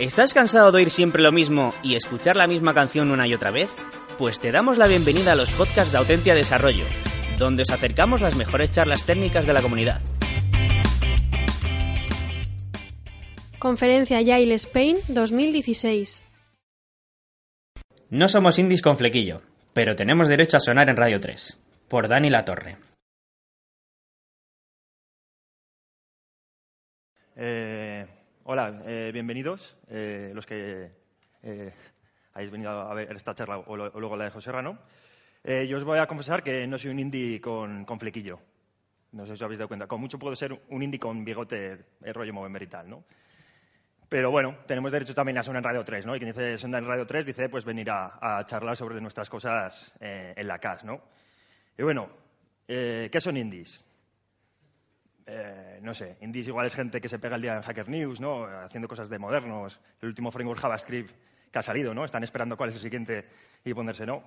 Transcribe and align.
¿Estás 0.00 0.32
cansado 0.32 0.72
de 0.72 0.78
oír 0.78 0.90
siempre 0.90 1.20
lo 1.22 1.30
mismo 1.30 1.74
y 1.82 1.94
escuchar 1.94 2.34
la 2.34 2.46
misma 2.46 2.72
canción 2.72 3.10
una 3.10 3.28
y 3.28 3.34
otra 3.34 3.50
vez? 3.50 3.68
Pues 4.16 4.40
te 4.40 4.50
damos 4.50 4.78
la 4.78 4.88
bienvenida 4.88 5.32
a 5.32 5.34
los 5.34 5.50
podcasts 5.50 5.92
de 5.92 5.98
Autentia 5.98 6.34
Desarrollo, 6.34 6.86
donde 7.36 7.64
os 7.64 7.70
acercamos 7.70 8.22
las 8.22 8.34
mejores 8.34 8.70
charlas 8.70 9.04
técnicas 9.04 9.44
de 9.44 9.52
la 9.52 9.60
comunidad. 9.60 10.00
Conferencia 13.58 14.22
Yale 14.22 14.54
Spain 14.54 14.96
2016. 15.08 16.24
No 18.08 18.28
somos 18.28 18.58
indies 18.58 18.80
con 18.80 18.96
flequillo, 18.96 19.42
pero 19.74 19.96
tenemos 19.96 20.28
derecho 20.28 20.56
a 20.56 20.60
sonar 20.60 20.88
en 20.88 20.96
Radio 20.96 21.20
3. 21.20 21.58
Por 21.88 22.08
Dani 22.08 22.30
La 22.30 22.46
Torre. 22.46 22.78
Eh, 27.36 28.06
hola, 28.52 28.82
eh, 28.84 29.10
bienvenidos 29.12 29.76
eh, 29.88 30.32
los 30.34 30.44
que 30.44 30.90
eh, 31.40 31.72
habéis 32.34 32.50
venido 32.50 32.72
a 32.72 32.92
ver 32.94 33.14
esta 33.14 33.32
charla 33.32 33.58
o, 33.58 33.76
luego 33.76 34.16
la 34.16 34.24
de 34.24 34.30
José 34.32 34.50
Rano. 34.50 34.76
Eh, 35.44 35.68
yo 35.68 35.76
os 35.76 35.84
voy 35.84 36.00
a 36.00 36.08
confesar 36.08 36.42
que 36.42 36.66
no 36.66 36.76
soy 36.76 36.90
un 36.90 36.98
indie 36.98 37.40
con, 37.40 37.84
con 37.84 38.00
flequillo. 38.00 38.40
No 39.12 39.22
sé 39.22 39.28
si 39.28 39.32
os 39.34 39.42
habéis 39.42 39.60
dado 39.60 39.68
cuenta. 39.68 39.86
Con 39.86 40.00
mucho 40.00 40.18
puedo 40.18 40.34
ser 40.34 40.52
un 40.68 40.82
indie 40.82 40.98
con 40.98 41.24
bigote, 41.24 41.78
el 42.02 42.12
rollo 42.12 42.34
Movember 42.34 42.64
y 42.64 42.66
tal, 42.66 42.90
¿no? 42.90 43.04
Pero 44.08 44.32
bueno, 44.32 44.56
tenemos 44.66 44.90
derecho 44.90 45.14
también 45.14 45.38
a 45.38 45.44
sonar 45.44 45.60
en 45.60 45.64
Radio 45.64 45.84
3, 45.84 46.06
¿no? 46.06 46.16
Y 46.16 46.18
quien 46.18 46.32
dice 46.32 46.58
sonar 46.58 46.82
Radio 46.82 47.06
3 47.06 47.26
dice 47.26 47.48
pues 47.48 47.64
venir 47.64 47.88
a, 47.88 48.44
charlar 48.46 48.76
sobre 48.76 49.00
nuestras 49.00 49.30
cosas 49.30 49.94
en 50.00 50.48
la 50.48 50.58
CAS, 50.58 50.82
¿no? 50.82 51.00
Y 51.78 51.84
bueno, 51.84 52.10
¿qué 52.66 53.20
son 53.20 53.36
indies? 53.36 53.84
Eh, 55.32 55.78
no 55.82 55.94
sé, 55.94 56.16
indies 56.22 56.48
igual 56.48 56.66
es 56.66 56.74
gente 56.74 57.00
que 57.00 57.08
se 57.08 57.20
pega 57.20 57.36
el 57.36 57.42
día 57.42 57.54
en 57.54 57.62
Hacker 57.62 57.88
News, 57.88 58.20
¿no? 58.20 58.46
Haciendo 58.46 58.88
cosas 58.88 59.08
de 59.08 59.16
modernos. 59.16 59.80
El 60.02 60.08
último 60.08 60.32
framework 60.32 60.60
JavaScript 60.60 61.14
que 61.52 61.58
ha 61.58 61.62
salido, 61.62 61.94
¿no? 61.94 62.04
Están 62.04 62.24
esperando 62.24 62.56
cuál 62.56 62.70
es 62.70 62.74
el 62.74 62.80
siguiente 62.80 63.28
y 63.64 63.72
ponerse, 63.72 64.04
¿no? 64.04 64.24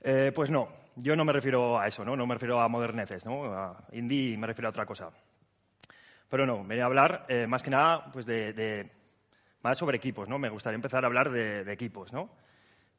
Eh, 0.00 0.32
pues 0.34 0.50
no, 0.50 0.68
yo 0.96 1.14
no 1.14 1.24
me 1.24 1.32
refiero 1.32 1.78
a 1.78 1.86
eso, 1.86 2.04
¿no? 2.04 2.16
No 2.16 2.26
me 2.26 2.34
refiero 2.34 2.60
a 2.60 2.66
moderneces, 2.66 3.24
¿no? 3.24 3.76
Indie 3.92 4.36
me 4.36 4.48
refiero 4.48 4.66
a 4.66 4.70
otra 4.70 4.84
cosa. 4.84 5.10
Pero 6.28 6.44
no, 6.44 6.64
venía 6.64 6.82
a 6.82 6.86
hablar 6.86 7.24
eh, 7.28 7.46
más 7.46 7.62
que 7.62 7.70
nada 7.70 8.10
pues 8.10 8.26
de, 8.26 8.90
más 9.62 9.78
sobre 9.78 9.98
equipos, 9.98 10.28
¿no? 10.28 10.40
Me 10.40 10.48
gustaría 10.48 10.74
empezar 10.74 11.04
a 11.04 11.06
hablar 11.06 11.30
de, 11.30 11.72
equipos, 11.72 12.12
¿no? 12.12 12.30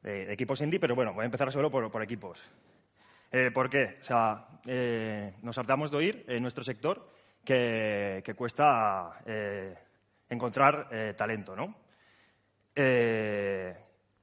De, 0.02 0.32
equipos 0.32 0.62
indie, 0.62 0.80
pero 0.80 0.94
bueno, 0.94 1.12
voy 1.12 1.24
a 1.24 1.26
empezar 1.26 1.52
solo 1.52 1.70
por, 1.70 1.90
por 1.90 2.02
equipos. 2.02 2.42
¿Por 3.52 3.68
qué? 3.68 3.98
O 4.00 4.04
sea, 4.04 4.46
nos 5.42 5.58
hartamos 5.58 5.90
de 5.90 5.96
oír 5.96 6.24
en 6.28 6.40
nuestro 6.40 6.62
sector 6.62 7.12
que, 7.44 8.34
cuesta 8.36 9.20
eh, 9.26 9.74
encontrar 10.28 10.88
eh, 10.90 11.14
talento, 11.16 11.54
¿no? 11.54 11.74
Eh, 12.74 13.76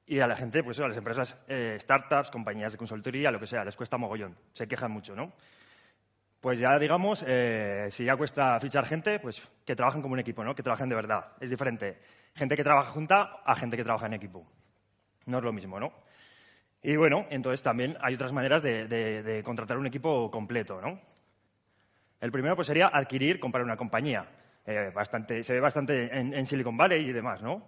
y 0.08 0.20
a 0.20 0.28
la 0.28 0.36
gente, 0.36 0.64
pues 0.64 0.80
a 0.80 0.88
las 0.88 0.98
empresas, 0.98 1.38
startups, 1.80 2.32
compañías 2.32 2.74
de 2.74 2.78
consultoría, 2.78 3.32
lo 3.32 3.40
que 3.40 3.48
sea, 3.48 3.64
les 3.64 3.78
cuesta 3.78 3.98
mogollón, 3.98 4.36
se 4.54 4.68
quejan 4.68 4.92
mucho, 4.92 5.16
¿no? 5.16 5.32
Pues 6.42 6.60
ya 6.60 6.78
digamos, 6.80 7.20
si 7.20 8.04
ya 8.04 8.18
cuesta 8.18 8.60
fichar 8.60 8.86
gente, 8.86 9.20
pues 9.20 9.42
que 9.64 9.76
trabajen 9.76 10.02
como 10.02 10.14
un 10.14 10.20
equipo, 10.20 10.44
¿no? 10.44 10.54
Que 10.56 10.64
trabajen 10.64 10.90
de 10.90 10.96
verdad. 10.96 11.34
Es 11.40 11.50
diferente 11.50 12.00
gente 12.36 12.58
que 12.58 12.64
trabaja 12.64 12.92
junta 12.92 13.42
a 13.46 13.56
gente 13.56 13.78
que 13.78 13.84
trabaja 13.84 14.08
en 14.08 14.14
equipo. 14.16 14.46
No 15.28 15.38
es 15.38 15.44
lo 15.44 15.54
mismo, 15.54 15.80
¿no? 15.80 15.94
Y 16.82 16.96
bueno, 16.96 17.28
entonces 17.30 17.62
también 17.62 17.96
hay 18.02 18.16
otras 18.16 18.34
maneras 18.34 18.64
de- 18.64 18.88
de 18.88 19.44
contratar 19.44 19.78
un 19.78 19.86
equipo 19.86 20.30
completo, 20.32 20.82
¿no? 20.82 21.00
El 22.22 22.32
primero 22.32 22.56
pues 22.56 22.68
sería 22.68 22.88
adquirir, 22.88 23.40
comprar 23.40 23.64
una 23.64 23.76
compañía. 23.76 24.26
Eh, 24.66 24.94
se 25.44 25.54
ve 25.54 25.60
bastante 25.60 26.18
en, 26.18 26.46
Silicon 26.46 26.78
Valley 26.78 27.10
y 27.10 27.12
demás, 27.12 27.42
¿no? 27.42 27.68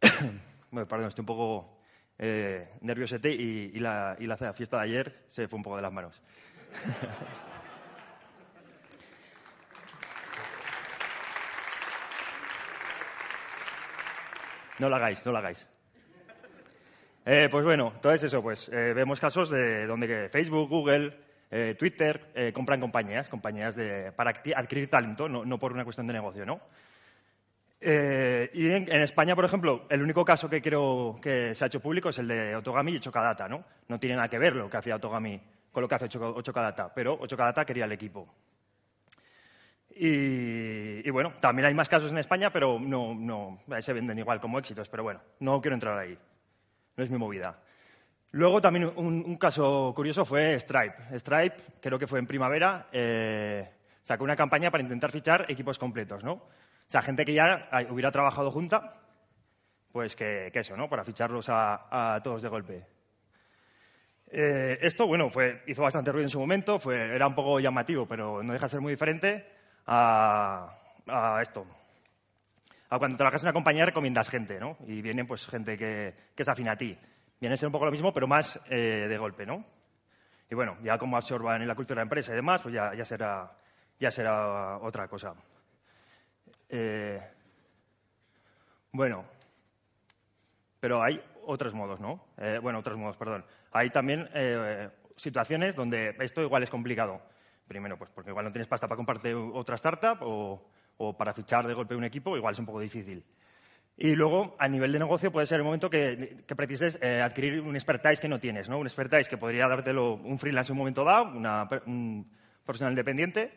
bueno, 0.70 0.88
perdón, 0.88 1.08
estoy 1.08 1.22
un 1.22 1.26
poco 1.26 1.78
eh, 2.18 2.70
nerviosete 2.80 3.30
y, 3.30 3.78
la, 3.78 4.16
y 4.18 4.26
la 4.26 4.36
fiesta 4.54 4.78
de 4.78 4.82
ayer 4.82 5.22
se 5.26 5.46
fue 5.46 5.58
un 5.58 5.62
poco 5.62 5.76
de 5.76 5.82
las 5.82 5.92
manos. 5.92 6.20
No 14.78 14.88
lo 14.88 14.96
hagáis, 14.96 15.24
no 15.26 15.32
lo 15.32 15.38
hagáis. 15.38 15.66
Eh, 17.26 17.48
pues 17.50 17.64
bueno, 17.64 17.92
entonces 17.94 18.22
eso, 18.24 18.40
pues 18.40 18.68
eh, 18.68 18.92
vemos 18.94 19.20
casos 19.20 19.50
de 19.50 19.86
donde 19.86 20.06
que 20.06 20.28
Facebook, 20.30 20.68
Google, 20.68 21.14
eh, 21.50 21.74
Twitter 21.78 22.30
eh, 22.34 22.52
compran 22.52 22.80
compañías, 22.80 23.28
compañías 23.28 23.74
de, 23.76 24.12
para 24.12 24.32
adqui- 24.32 24.54
adquirir 24.56 24.88
talento, 24.88 25.28
no, 25.28 25.58
por 25.58 25.72
una 25.72 25.84
cuestión 25.84 26.06
de 26.06 26.12
negocio, 26.12 26.44
¿no? 26.44 26.60
Eh, 27.80 28.50
y 28.54 28.70
en, 28.70 28.90
España, 29.02 29.36
por 29.36 29.44
ejemplo, 29.44 29.86
el 29.88 30.02
único 30.02 30.24
caso 30.24 30.50
que 30.50 30.60
creo 30.60 31.16
que 31.22 31.54
se 31.54 31.64
ha 31.64 31.68
hecho 31.68 31.80
público 31.80 32.08
es 32.08 32.18
el 32.18 32.26
de 32.26 32.56
Otogami 32.56 32.92
y 32.96 33.00
Chocadata, 33.00 33.48
¿no? 33.48 33.64
No 33.86 34.00
tiene 34.00 34.16
nada 34.16 34.28
que 34.28 34.38
ver 34.38 34.56
lo 34.56 34.68
que 34.68 34.76
hacía 34.76 34.96
Otogami 34.96 35.40
con 35.70 35.82
lo 35.82 35.88
que 35.88 35.94
hace 35.94 36.08
Chocadata, 36.08 36.92
pero 36.92 37.24
Chocadata 37.26 37.64
quería 37.64 37.84
el 37.84 37.92
equipo. 37.92 38.28
Y, 39.94 41.06
y 41.06 41.10
bueno, 41.10 41.34
también 41.40 41.66
hay 41.66 41.74
más 41.74 41.88
casos 41.88 42.10
en 42.10 42.18
España, 42.18 42.52
pero 42.52 42.78
no, 42.78 43.14
no 43.14 43.60
se 43.80 43.92
venden 43.92 44.18
igual 44.18 44.40
como 44.40 44.58
éxitos, 44.58 44.88
pero 44.88 45.02
bueno, 45.02 45.20
no 45.40 45.60
quiero 45.60 45.74
entrar 45.74 45.98
ahí. 45.98 46.18
No 46.96 47.04
es 47.04 47.10
mi 47.10 47.18
movida. 47.18 47.58
Luego 48.32 48.60
también 48.60 48.92
un, 48.96 49.36
caso 49.36 49.92
curioso 49.96 50.24
fue 50.24 50.58
Stripe. 50.60 51.18
Stripe, 51.18 51.56
creo 51.80 51.98
que 51.98 52.06
fue 52.06 52.18
en 52.18 52.26
primavera, 52.26 52.86
eh, 52.92 53.68
sacó 54.02 54.24
una 54.24 54.36
campaña 54.36 54.70
para 54.70 54.82
intentar 54.82 55.10
fichar 55.10 55.46
equipos 55.48 55.78
completos, 55.78 56.22
¿no? 56.22 56.32
O 56.32 56.90
sea, 56.90 57.02
gente 57.02 57.24
que 57.24 57.34
ya 57.34 57.68
hubiera 57.90 58.12
trabajado 58.12 58.50
junta, 58.50 59.00
pues 59.92 60.14
que, 60.14 60.50
eso, 60.52 60.76
¿no? 60.76 60.88
Para 60.88 61.04
ficharlos 61.04 61.48
a, 61.48 62.14
a 62.14 62.22
todos 62.22 62.42
de 62.42 62.48
golpe. 62.48 62.86
Eh, 64.30 64.78
esto, 64.82 65.06
bueno, 65.06 65.30
fue, 65.30 65.62
hizo 65.66 65.82
bastante 65.82 66.12
ruido 66.12 66.26
en 66.26 66.30
su 66.30 66.38
momento, 66.38 66.78
fue, 66.78 67.14
era 67.14 67.26
un 67.26 67.34
poco 67.34 67.60
llamativo, 67.60 68.06
pero 68.06 68.42
no 68.42 68.52
deja 68.52 68.66
de 68.66 68.70
ser 68.70 68.80
muy 68.80 68.92
diferente 68.92 69.46
a, 69.86 70.70
a 71.06 71.40
esto. 71.40 71.66
A 72.90 72.98
cuando 72.98 73.16
trabajas 73.16 73.42
en 73.42 73.46
una 73.46 73.52
compañía 73.52 73.86
recomiendas 73.86 74.28
gente, 74.28 74.58
¿no? 74.60 74.76
Y 74.86 75.02
vienen 75.02 75.26
pues 75.26 75.46
gente 75.46 75.76
que, 75.76 76.14
que 76.34 76.42
es 76.42 76.48
afín 76.48 76.68
a 76.68 76.76
ti. 76.76 76.98
Viene 77.40 77.54
a 77.54 77.56
ser 77.56 77.66
un 77.66 77.72
poco 77.72 77.84
lo 77.84 77.92
mismo, 77.92 78.12
pero 78.12 78.26
más 78.26 78.60
eh, 78.68 79.06
de 79.08 79.18
golpe, 79.18 79.46
¿no? 79.46 79.64
Y 80.50 80.54
bueno, 80.54 80.78
ya 80.82 80.98
como 80.98 81.16
absorban 81.16 81.60
en 81.60 81.68
la 81.68 81.74
cultura 81.74 81.96
de 81.96 82.00
la 82.00 82.08
empresa 82.08 82.32
y 82.32 82.36
demás, 82.36 82.62
pues 82.62 82.74
ya, 82.74 83.04
será, 83.04 83.52
ya 83.98 84.10
será 84.10 84.78
otra 84.78 85.06
cosa. 85.06 85.34
Eh, 86.68 87.20
bueno, 88.92 89.24
pero 90.80 91.02
hay 91.02 91.22
otros 91.44 91.74
modos, 91.74 92.00
¿no? 92.00 92.24
Eh, 92.38 92.58
bueno, 92.62 92.78
otros 92.78 92.96
modos, 92.96 93.16
perdón. 93.16 93.44
Hay 93.72 93.90
también 93.90 94.28
eh, 94.32 94.88
situaciones 95.16 95.76
donde 95.76 96.16
esto 96.20 96.40
igual 96.40 96.62
es 96.62 96.70
complicado. 96.70 97.20
Primero, 97.66 97.98
pues 97.98 98.10
porque 98.14 98.30
igual 98.30 98.46
no 98.46 98.52
tienes 98.52 98.68
pasta 98.68 98.88
para 98.88 98.96
comprarte 98.96 99.34
otra 99.34 99.74
startup 99.74 100.18
o 100.22 101.16
para 101.18 101.34
fichar 101.34 101.66
de 101.66 101.74
golpe 101.74 101.94
un 101.94 102.04
equipo, 102.04 102.36
igual 102.36 102.54
es 102.54 102.58
un 102.58 102.66
poco 102.66 102.80
difícil. 102.80 103.22
Y 104.00 104.14
luego, 104.14 104.54
a 104.60 104.68
nivel 104.68 104.92
de 104.92 105.00
negocio, 105.00 105.32
puede 105.32 105.46
ser 105.48 105.58
el 105.58 105.64
momento 105.64 105.90
que, 105.90 106.44
que 106.46 106.54
precises 106.54 106.98
eh, 107.02 107.20
adquirir 107.20 107.60
un 107.60 107.74
expertise 107.74 108.20
que 108.20 108.28
no 108.28 108.38
tienes, 108.38 108.68
¿no? 108.68 108.78
Un 108.78 108.86
expertise 108.86 109.28
que 109.28 109.36
podría 109.36 109.66
dártelo 109.66 110.14
un 110.14 110.38
freelance 110.38 110.70
en 110.70 110.74
un 110.74 110.78
momento 110.78 111.02
dado, 111.02 111.36
una, 111.36 111.68
un 111.86 112.30
profesional 112.64 112.92
independiente, 112.92 113.50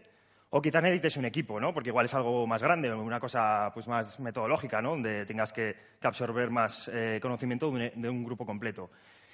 o 0.49 0.59
quizás 0.59 0.81
necesites 0.81 1.15
un 1.17 1.25
equipo, 1.25 1.59
¿no? 1.59 1.75
Porque 1.75 1.89
igual 1.89 2.05
es 2.07 2.13
algo 2.15 2.47
más 2.47 2.63
grande, 2.63 2.91
una 2.91 3.19
cosa 3.19 3.69
pues, 3.71 3.87
más 3.87 4.19
metodológica, 4.19 4.81
¿no? 4.81 4.89
Donde 4.91 5.27
tengas 5.27 5.53
que, 5.53 5.75
absorber 6.01 6.49
más 6.49 6.89
eh, 6.91 7.19
conocimiento 7.21 7.69
de 7.71 8.09
un, 8.09 8.23
grupo 8.23 8.43
completo. 8.43 8.89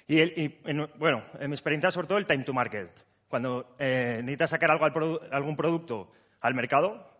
Y, 0.06 0.20
el- 0.20 0.34
y, 0.36 0.58
en- 0.66 0.90
bueno, 0.98 1.24
en 1.40 1.48
mi 1.48 1.54
experiencia, 1.54 1.90
sobre 1.90 2.06
todo, 2.06 2.18
el 2.18 2.26
time 2.26 2.44
to 2.44 2.52
market. 2.52 2.90
Cuando 3.28 3.74
eh, 3.78 4.16
necesitas 4.20 4.50
sacar 4.50 4.70
algo 4.72 4.84
al 4.84 4.92
produ- 4.92 5.26
algún 5.32 5.56
producto 5.56 6.12
al 6.42 6.52
mercado, 6.54 7.16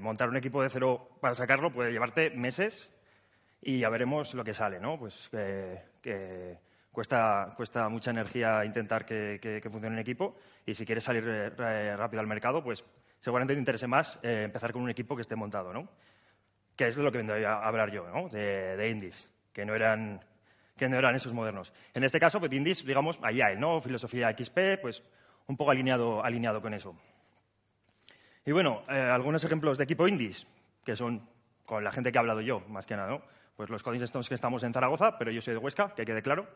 montar 0.00 0.28
un 0.28 0.36
equipo 0.36 0.62
de 0.62 0.68
cero 0.70 1.08
para 1.20 1.34
sacarlo 1.34 1.72
puede 1.72 1.90
llevarte 1.90 2.30
meses 2.30 2.88
y 3.62 3.78
ya 3.78 3.88
veremos 3.88 4.34
lo 4.34 4.42
que 4.44 4.52
sale, 4.54 4.80
¿no? 4.80 4.98
Pues 4.98 5.28
que, 5.30 5.80
que 6.02 6.58
cuesta, 6.90 7.50
cuesta 7.56 7.88
mucha 7.88 8.10
energía 8.10 8.64
intentar 8.64 9.06
que, 9.06 9.38
que- 9.40 9.60
funcione 9.70 9.94
un 9.94 10.00
equipo 10.00 10.36
y 10.66 10.74
si 10.74 10.84
quieres 10.84 11.04
salir 11.04 11.24
eh, 11.26 11.96
rápido 11.96 12.20
al 12.20 12.26
mercado, 12.26 12.62
pues 12.62 12.84
seguramente 13.20 13.54
te 13.54 13.60
interese 13.60 13.86
más 13.86 14.18
eh, 14.22 14.42
empezar 14.44 14.72
con 14.72 14.82
un 14.82 14.90
equipo 14.90 15.14
que 15.14 15.22
esté 15.22 15.36
montado, 15.36 15.72
¿no? 15.72 15.88
Que 16.76 16.88
es 16.88 16.96
de 16.96 17.02
lo 17.02 17.12
que 17.12 17.18
vendría 17.18 17.52
a 17.54 17.68
hablar 17.68 17.90
yo, 17.92 18.06
¿no? 18.08 18.28
De, 18.28 18.88
indies, 18.90 19.28
que 19.52 19.64
no 19.64 19.74
eran 19.74 20.24
que 20.76 20.88
no 20.88 20.98
eran 20.98 21.14
esos 21.14 21.32
modernos. 21.32 21.72
En 21.94 22.02
este 22.02 22.18
caso, 22.18 22.40
pues 22.40 22.50
indies, 22.52 22.84
digamos, 22.84 23.20
allá, 23.22 23.54
¿no? 23.54 23.80
Filosofía 23.80 24.34
XP, 24.36 24.80
pues 24.80 25.02
un 25.46 25.56
poco 25.56 25.70
alineado, 25.70 26.24
alineado 26.24 26.60
con 26.60 26.74
eso. 26.74 26.96
Y 28.44 28.50
bueno, 28.50 28.82
eh, 28.88 28.98
algunos 28.98 29.44
ejemplos 29.44 29.78
de 29.78 29.84
equipo 29.84 30.08
indies, 30.08 30.46
que 30.84 30.96
son 30.96 31.28
con 31.64 31.84
la 31.84 31.92
gente 31.92 32.10
que 32.10 32.18
he 32.18 32.20
hablado 32.20 32.40
yo, 32.40 32.60
más 32.68 32.86
que 32.86 32.96
nada, 32.96 33.08
¿no? 33.10 33.22
Pues 33.56 33.70
los 33.70 33.82
Coding 33.82 34.02
Stones 34.02 34.28
que 34.28 34.34
estamos 34.34 34.62
en 34.62 34.72
Zaragoza, 34.72 35.18
pero 35.18 35.30
yo 35.30 35.40
soy 35.40 35.54
de 35.54 35.58
Huesca, 35.58 35.94
que 35.94 36.04
quede 36.04 36.22
claro. 36.22 36.46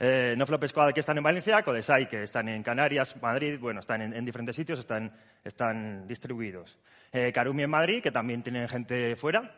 Eh, 0.00 0.34
no 0.38 0.46
Flop 0.46 0.64
Squad 0.64 0.92
que 0.92 1.00
están 1.00 1.18
en 1.18 1.24
Valencia, 1.24 1.62
Codesai 1.62 2.08
que 2.08 2.22
están 2.22 2.48
en 2.48 2.62
Canarias, 2.62 3.20
Madrid, 3.20 3.58
bueno, 3.58 3.80
están 3.80 4.00
en, 4.00 4.14
en 4.14 4.24
diferentes 4.24 4.54
sitios, 4.54 4.78
están, 4.78 5.12
están 5.42 6.06
distribuidos. 6.06 6.78
Eh, 7.12 7.32
Karumi 7.32 7.64
en 7.64 7.70
Madrid, 7.70 8.02
que 8.02 8.12
también 8.12 8.42
tienen 8.42 8.68
gente 8.68 9.16
fuera. 9.16 9.54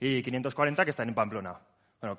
y 0.00 0.22
540 0.22 0.84
que 0.84 0.90
están 0.90 1.08
en 1.08 1.14
Pamplona. 1.14 1.58
Bueno, 2.00 2.16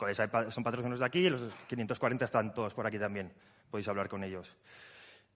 son 0.52 0.64
patrocinios 0.64 1.00
de 1.00 1.06
aquí 1.06 1.30
los 1.30 1.42
540 1.68 2.26
están 2.26 2.54
todos 2.54 2.74
por 2.74 2.86
aquí 2.86 3.00
también. 3.00 3.32
Podéis 3.70 3.88
hablar 3.88 4.08
con 4.10 4.24
ellos. 4.24 4.56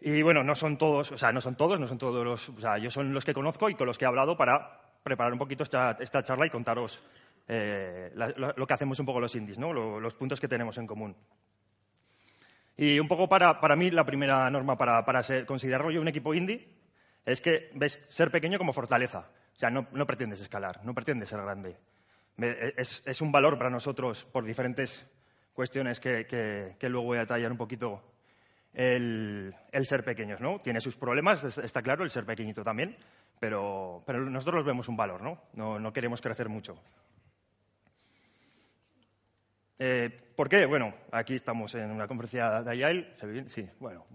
Y 0.03 0.23
bueno, 0.23 0.43
no 0.43 0.55
son 0.55 0.77
todos, 0.77 1.11
o 1.11 1.17
sea, 1.17 1.31
no 1.31 1.41
son 1.41 1.55
todos, 1.55 1.79
no 1.79 1.85
son 1.85 1.99
todos 1.99 2.25
los, 2.25 2.49
o 2.49 2.59
sea, 2.59 2.79
yo 2.79 2.89
son 2.89 3.13
los 3.13 3.23
que 3.23 3.35
conozco 3.35 3.69
y 3.69 3.75
con 3.75 3.85
los 3.85 3.99
que 3.99 4.05
he 4.05 4.07
hablado 4.07 4.35
para 4.35 4.81
preparar 5.03 5.31
un 5.31 5.37
poquito 5.37 5.63
esta, 5.63 6.23
charla 6.23 6.47
y 6.47 6.49
contaros 6.49 7.03
eh, 7.47 8.11
lo, 8.15 8.65
que 8.65 8.73
hacemos 8.73 8.99
un 8.99 9.05
poco 9.05 9.19
los 9.19 9.35
indies, 9.35 9.59
¿no? 9.59 9.71
los 9.71 10.13
puntos 10.15 10.39
que 10.39 10.47
tenemos 10.47 10.75
en 10.79 10.87
común. 10.87 11.15
Y 12.77 12.99
un 12.99 13.07
poco 13.07 13.29
para, 13.29 13.59
para 13.59 13.75
mí 13.75 13.91
la 13.91 14.03
primera 14.03 14.49
norma 14.49 14.75
para, 14.75 15.05
para 15.05 15.21
considerarlo 15.45 15.91
yo 15.91 16.01
un 16.01 16.07
equipo 16.07 16.33
indie 16.33 16.67
es 17.23 17.39
que 17.39 17.69
ves 17.75 17.99
ser 18.07 18.31
pequeño 18.31 18.57
como 18.57 18.73
fortaleza. 18.73 19.29
O 19.55 19.59
sea, 19.59 19.69
no, 19.69 19.85
no 19.91 20.07
pretendes 20.07 20.41
escalar, 20.41 20.83
no 20.83 20.95
pretendes 20.95 21.29
ser 21.29 21.41
grande. 21.41 21.77
Es, 22.37 23.03
es, 23.05 23.21
un 23.21 23.31
valor 23.31 23.59
para 23.59 23.69
nosotros 23.69 24.25
por 24.25 24.45
diferentes 24.45 25.05
cuestiones 25.53 25.99
que, 25.99 26.25
que, 26.25 26.75
que 26.79 26.89
luego 26.89 27.05
voy 27.05 27.17
a 27.17 27.21
detallar 27.21 27.51
un 27.51 27.57
poquito 27.57 28.01
el, 28.73 29.53
ser 29.83 30.03
pequeños, 30.03 30.39
¿no? 30.39 30.59
Tiene 30.59 30.81
sus 30.81 30.95
problemas, 30.95 31.43
está 31.57 31.81
claro, 31.81 32.03
el 32.03 32.09
ser 32.09 32.25
pequeñito 32.25 32.63
también, 32.63 32.95
pero, 33.39 34.03
pero 34.05 34.21
nosotros 34.29 34.55
los 34.55 34.65
vemos 34.65 34.87
un 34.87 34.97
valor, 34.97 35.21
¿no? 35.21 35.79
No, 35.79 35.93
queremos 35.93 36.21
crecer 36.21 36.49
mucho. 36.49 36.77
Eh, 39.79 40.09
¿Por 40.35 40.47
qué? 40.47 40.65
Bueno, 40.65 40.93
aquí 41.11 41.35
estamos 41.35 41.73
en 41.75 41.91
una 41.91 42.07
conferencia 42.07 42.61
de 42.61 42.71
Agile, 42.71 43.13
¿se 43.13 43.25
ve 43.25 43.33
bien? 43.33 43.49
Sí, 43.49 43.67
bueno. 43.79 44.05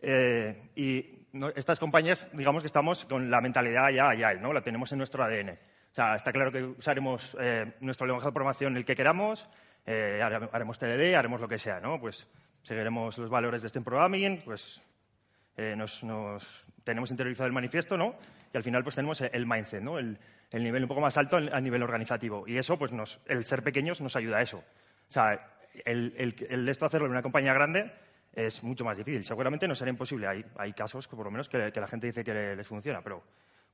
Eh, 0.00 0.70
y 0.76 1.26
estas 1.56 1.80
compañías, 1.80 2.28
digamos 2.32 2.62
que 2.62 2.68
estamos 2.68 3.04
con 3.04 3.30
la 3.30 3.40
mentalidad 3.40 3.90
ya 3.90 4.08
Agile, 4.08 4.40
¿no? 4.40 4.52
La 4.52 4.62
tenemos 4.62 4.92
en 4.92 4.98
nuestro 4.98 5.24
ADN. 5.24 5.50
O 5.50 5.94
sea, 5.96 6.14
está 6.14 6.32
claro 6.32 6.52
que 6.52 6.62
usaremos 6.62 7.36
eh, 7.40 7.74
nuestro 7.80 8.06
lenguaje 8.06 8.28
de 8.28 8.32
programación 8.32 8.76
el 8.76 8.84
que 8.84 8.94
queramos, 8.94 9.48
haremos 9.86 10.78
TDD, 10.78 11.14
haremos 11.14 11.40
lo 11.40 11.48
que 11.48 11.58
sea, 11.58 11.80
¿no? 11.80 12.00
Pues 12.00 12.28
seguiremos 12.66 13.16
los 13.16 13.30
valores 13.30 13.62
de 13.62 13.68
este 13.68 13.80
programming, 13.80 14.42
pues 14.44 14.82
eh, 15.56 15.76
nos, 15.76 16.02
tenemos 16.82 17.10
interiorizado 17.12 17.46
el 17.46 17.52
manifiesto, 17.52 17.96
¿no? 17.96 18.16
Y 18.52 18.56
al 18.56 18.64
final 18.64 18.82
pues 18.82 18.96
tenemos 18.96 19.20
el 19.20 19.46
mindset, 19.46 19.82
¿no? 19.82 19.98
El, 19.98 20.18
nivel 20.52 20.82
un 20.82 20.88
poco 20.88 21.00
más 21.00 21.16
alto 21.16 21.36
a 21.36 21.60
nivel 21.60 21.82
organizativo. 21.82 22.44
Y 22.46 22.58
eso, 22.58 22.76
pues 22.76 22.92
el 23.26 23.44
ser 23.44 23.62
pequeños 23.62 24.00
nos 24.00 24.16
ayuda 24.16 24.38
a 24.38 24.42
eso. 24.42 24.58
O 24.58 25.12
sea, 25.12 25.58
el, 25.84 26.14
el, 26.16 26.68
esto 26.68 26.86
hacerlo 26.86 27.06
en 27.06 27.12
una 27.12 27.22
compañía 27.22 27.52
grande 27.52 27.92
es 28.32 28.64
mucho 28.64 28.84
más 28.84 28.98
difícil. 28.98 29.22
Seguramente 29.22 29.68
no 29.68 29.76
será 29.76 29.90
imposible. 29.90 30.26
Hay, 30.26 30.44
hay 30.56 30.72
casos 30.72 31.06
que 31.06 31.14
por 31.14 31.26
lo 31.26 31.30
menos 31.30 31.48
que, 31.48 31.70
la 31.72 31.88
gente 31.88 32.08
dice 32.08 32.24
que 32.24 32.56
les 32.56 32.66
funciona, 32.66 33.00
pero 33.00 33.22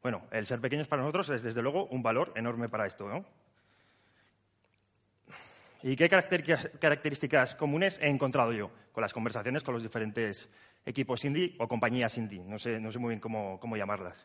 bueno, 0.02 0.26
el 0.32 0.44
ser 0.44 0.60
pequeños 0.60 0.88
para 0.88 1.00
nosotros 1.00 1.30
es 1.30 1.42
desde 1.42 1.62
luego 1.62 1.86
un 1.86 2.02
valor 2.02 2.32
enorme 2.36 2.68
para 2.68 2.86
esto, 2.86 3.08
¿no? 3.08 3.24
¿Y 5.84 5.96
qué 5.96 6.08
características 6.08 7.56
comunes 7.56 7.98
he 8.00 8.08
encontrado 8.08 8.52
yo 8.52 8.70
con 8.92 9.02
las 9.02 9.12
conversaciones 9.12 9.64
con 9.64 9.74
los 9.74 9.82
diferentes 9.82 10.48
equipos 10.86 11.24
indie 11.24 11.56
o 11.58 11.66
compañías 11.66 12.16
indie? 12.18 12.44
No 12.44 12.56
sé, 12.56 12.78
muy 12.78 13.16
bien 13.16 13.20
cómo, 13.20 13.76
llamarlas. 13.76 14.24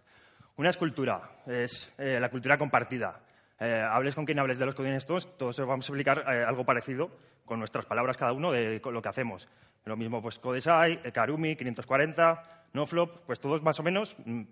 Una 0.58 0.70
es 0.70 0.78
cultura, 0.78 1.42
es 1.48 1.92
eh, 1.98 2.20
la 2.20 2.30
cultura 2.30 2.60
compartida. 2.60 3.22
Eh, 3.60 3.82
hables 3.82 4.14
con 4.14 4.24
quien 4.24 4.38
hables 4.38 4.60
de 4.60 4.68
los 4.68 4.76
codines 4.76 5.08
todos, 5.08 5.36
todos 5.36 5.58
vamos 5.62 5.90
a 5.90 5.92
explicar 5.92 6.24
eh, 6.28 6.44
algo 6.48 6.64
parecido 6.64 7.10
con 7.44 7.58
nuestras 7.58 7.88
palabras 7.88 8.18
cada 8.18 8.34
uno 8.34 8.52
de 8.52 8.80
lo 8.80 9.02
que 9.02 9.10
hacemos. 9.10 9.48
Lo 9.86 9.98
mismo, 9.98 10.22
pues 10.22 10.38
Codesai, 10.38 11.02
Karumi, 11.12 11.56
540, 11.56 12.68
NoFlop, 12.74 13.26
pues 13.26 13.40
todos 13.40 13.64
más 13.64 13.80
o 13.80 13.84
menos, 13.84 14.16
mm, 14.26 14.44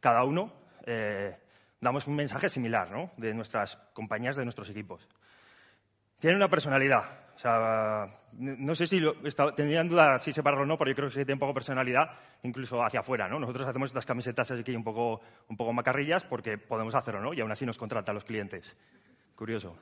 cada 0.00 0.24
uno 0.24 0.52
damos 1.80 2.06
un 2.08 2.16
mensaje 2.16 2.48
similar 2.48 2.90
¿no? 2.90 3.12
de 3.16 3.32
nuestras 3.32 3.76
compañías, 3.92 4.34
de 4.34 4.44
nuestros 4.44 4.68
equipos 4.70 5.08
tiene 6.18 6.36
una 6.36 6.48
personalidad. 6.48 7.24
O 7.34 7.38
sea, 7.38 8.08
no 8.32 8.74
sé 8.74 8.86
si 8.86 9.00
lo, 9.00 9.14
tendrían 9.54 9.88
duda 9.88 10.18
si 10.18 10.32
separarlo 10.32 10.64
o 10.64 10.66
no, 10.66 10.78
pero 10.78 10.90
yo 10.90 10.94
creo 10.94 11.08
que 11.08 11.14
sí 11.14 11.18
tiene 11.18 11.34
un 11.34 11.40
poco 11.40 11.54
personalidad, 11.54 12.10
incluso 12.42 12.82
hacia 12.82 13.00
afuera, 13.00 13.28
¿no? 13.28 13.38
Nosotros 13.38 13.66
hacemos 13.66 13.90
estas 13.90 14.06
camisetas 14.06 14.50
aquí 14.52 14.74
un 14.74 14.84
poco, 14.84 15.20
un 15.48 15.56
poco 15.56 15.72
macarrillas 15.72 16.24
porque 16.24 16.58
podemos 16.58 16.94
hacerlo, 16.94 17.20
¿no? 17.20 17.34
Y 17.34 17.40
aún 17.40 17.50
así 17.50 17.66
nos 17.66 17.76
contratan 17.76 18.14
los 18.14 18.24
clientes. 18.24 18.76
Curioso. 19.34 19.76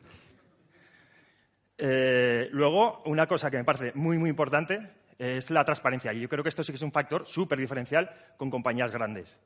Eh, 1.77 2.49
luego, 2.53 3.03
una 3.07 3.27
cosa 3.27 3.51
que 3.51 3.59
me 3.59 3.65
parece 3.65 3.93
muy, 3.95 4.17
muy 4.17 4.31
importante 4.31 4.91
es 5.19 5.51
la 5.51 5.65
transparencia. 5.65 6.13
Y 6.13 6.21
yo 6.21 6.29
creo 6.29 6.43
que 6.43 6.49
esto 6.49 6.63
sí 6.63 6.73
que 6.73 6.77
es 6.77 6.83
un 6.83 6.93
factor 6.93 7.27
súper 7.27 7.59
diferencial 7.59 8.11
con 8.37 8.51
compañías 8.51 8.93
grandes. 8.93 9.37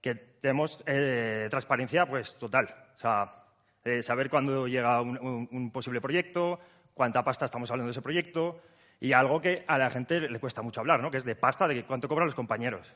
Que 0.00 0.14
tenemos 0.14 0.82
eh, 0.86 1.46
transparencia, 1.50 2.06
pues, 2.06 2.36
total. 2.36 2.66
O 2.96 2.98
sea, 2.98 3.39
eh, 3.84 4.02
saber 4.02 4.30
cuándo 4.30 4.66
llega 4.66 5.00
un, 5.00 5.70
posible 5.72 6.00
proyecto, 6.00 6.60
cuánta 6.94 7.24
pasta 7.24 7.44
estamos 7.44 7.70
hablando 7.70 7.88
de 7.88 7.92
ese 7.92 8.02
proyecto, 8.02 8.60
y 9.00 9.12
algo 9.12 9.40
que 9.40 9.64
a 9.66 9.78
la 9.78 9.90
gente 9.90 10.20
le 10.20 10.38
cuesta 10.38 10.62
mucho 10.62 10.80
hablar, 10.80 11.00
¿no? 11.00 11.10
que 11.10 11.16
es 11.16 11.24
de 11.24 11.34
pasta, 11.34 11.66
de 11.66 11.84
cuánto 11.84 12.08
cobran 12.08 12.26
los 12.26 12.34
compañeros. 12.34 12.92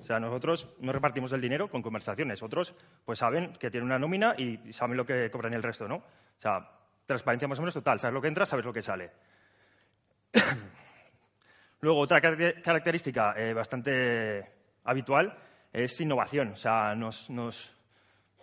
O 0.00 0.04
sea, 0.04 0.18
nosotros 0.18 0.68
no 0.80 0.92
repartimos 0.92 1.32
el 1.32 1.40
dinero 1.40 1.70
con 1.70 1.80
conversaciones. 1.80 2.42
Otros 2.42 2.74
pues 3.04 3.20
saben 3.20 3.52
que 3.54 3.70
tienen 3.70 3.86
una 3.86 4.00
nómina 4.00 4.34
y 4.36 4.72
saben 4.72 4.96
lo 4.96 5.06
que 5.06 5.30
cobran 5.30 5.54
el 5.54 5.62
resto, 5.62 5.86
¿no? 5.86 5.96
O 5.96 6.40
sea, 6.40 6.68
transparencia 7.06 7.46
más 7.46 7.58
o 7.58 7.62
menos 7.62 7.74
total. 7.74 8.00
Sabes 8.00 8.14
lo 8.14 8.20
que 8.20 8.28
entra, 8.28 8.44
sabes 8.44 8.64
lo 8.64 8.72
que 8.72 8.82
sale. 8.82 9.12
Luego, 11.80 12.00
otra 12.00 12.20
característica 12.20 13.34
eh, 13.36 13.54
bastante 13.54 14.50
habitual 14.84 15.38
es 15.72 16.00
innovación. 16.00 16.48
O 16.48 16.56
sea, 16.56 16.94
nos, 16.96 17.76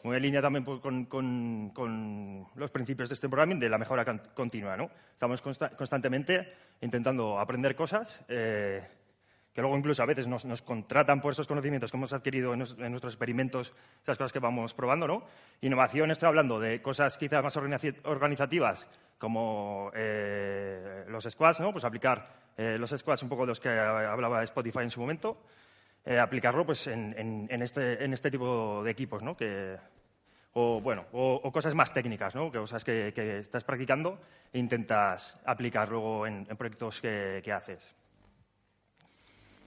muy 0.03 0.15
en 0.15 0.21
línea 0.21 0.41
también 0.41 0.63
pues, 0.63 0.79
con, 0.79 2.51
los 2.55 2.71
principios 2.71 3.09
de 3.09 3.15
este 3.15 3.27
programming 3.29 3.59
de 3.59 3.69
la 3.69 3.77
mejora 3.77 4.05
continua. 4.33 4.77
¿no? 4.77 4.89
Estamos 5.13 5.41
constantemente 5.41 6.53
intentando 6.81 7.39
aprender 7.39 7.75
cosas 7.75 8.21
eh, 8.27 8.81
que 9.53 9.61
luego 9.61 9.77
incluso 9.77 10.03
a 10.03 10.05
veces 10.05 10.27
nos, 10.27 10.61
contratan 10.61 11.21
por 11.21 11.33
esos 11.33 11.47
conocimientos 11.47 11.91
que 11.91 11.97
hemos 11.97 12.13
adquirido 12.13 12.53
en, 12.53 12.59
nuestros 12.59 13.13
experimentos, 13.13 13.73
esas 14.03 14.17
cosas 14.17 14.31
que 14.31 14.39
vamos 14.39 14.73
probando. 14.73 15.07
¿no? 15.07 15.23
Innovación, 15.61 16.11
estoy 16.11 16.27
hablando 16.27 16.59
de 16.59 16.81
cosas 16.81 17.17
quizás 17.17 17.43
más 17.43 17.57
organizativas 17.57 18.87
como 19.17 19.91
eh, 19.95 21.03
los 21.09 21.25
squads, 21.25 21.59
¿no? 21.59 21.73
pues 21.73 21.83
aplicar 21.83 22.51
eh, 22.55 22.77
los 22.79 22.91
squads 22.91 23.23
un 23.23 23.29
poco 23.29 23.41
de 23.43 23.47
los 23.47 23.59
que 23.59 23.69
hablaba 23.69 24.43
Spotify 24.43 24.79
en 24.79 24.91
su 24.91 25.01
momento. 25.01 25.37
Eh, 26.05 26.17
aplicarlo 26.17 26.65
pues, 26.65 26.87
en, 26.87 27.47
este, 27.49 28.03
en, 28.03 28.13
este, 28.13 28.31
tipo 28.31 28.81
de 28.83 28.91
equipos, 28.91 29.21
¿no? 29.21 29.35
Que, 29.35 29.77
o, 30.53 30.81
bueno, 30.81 31.05
o, 31.11 31.51
cosas 31.51 31.75
más 31.75 31.93
técnicas, 31.93 32.35
¿no? 32.35 32.51
cosas 32.51 32.83
que, 32.83 33.13
que, 33.13 33.39
estás 33.39 33.63
practicando 33.63 34.19
e 34.51 34.59
intentas 34.59 35.37
aplicar 35.45 35.89
luego 35.89 36.25
en, 36.25 36.45
proyectos 36.57 37.01
que, 37.01 37.51
haces. 37.53 37.79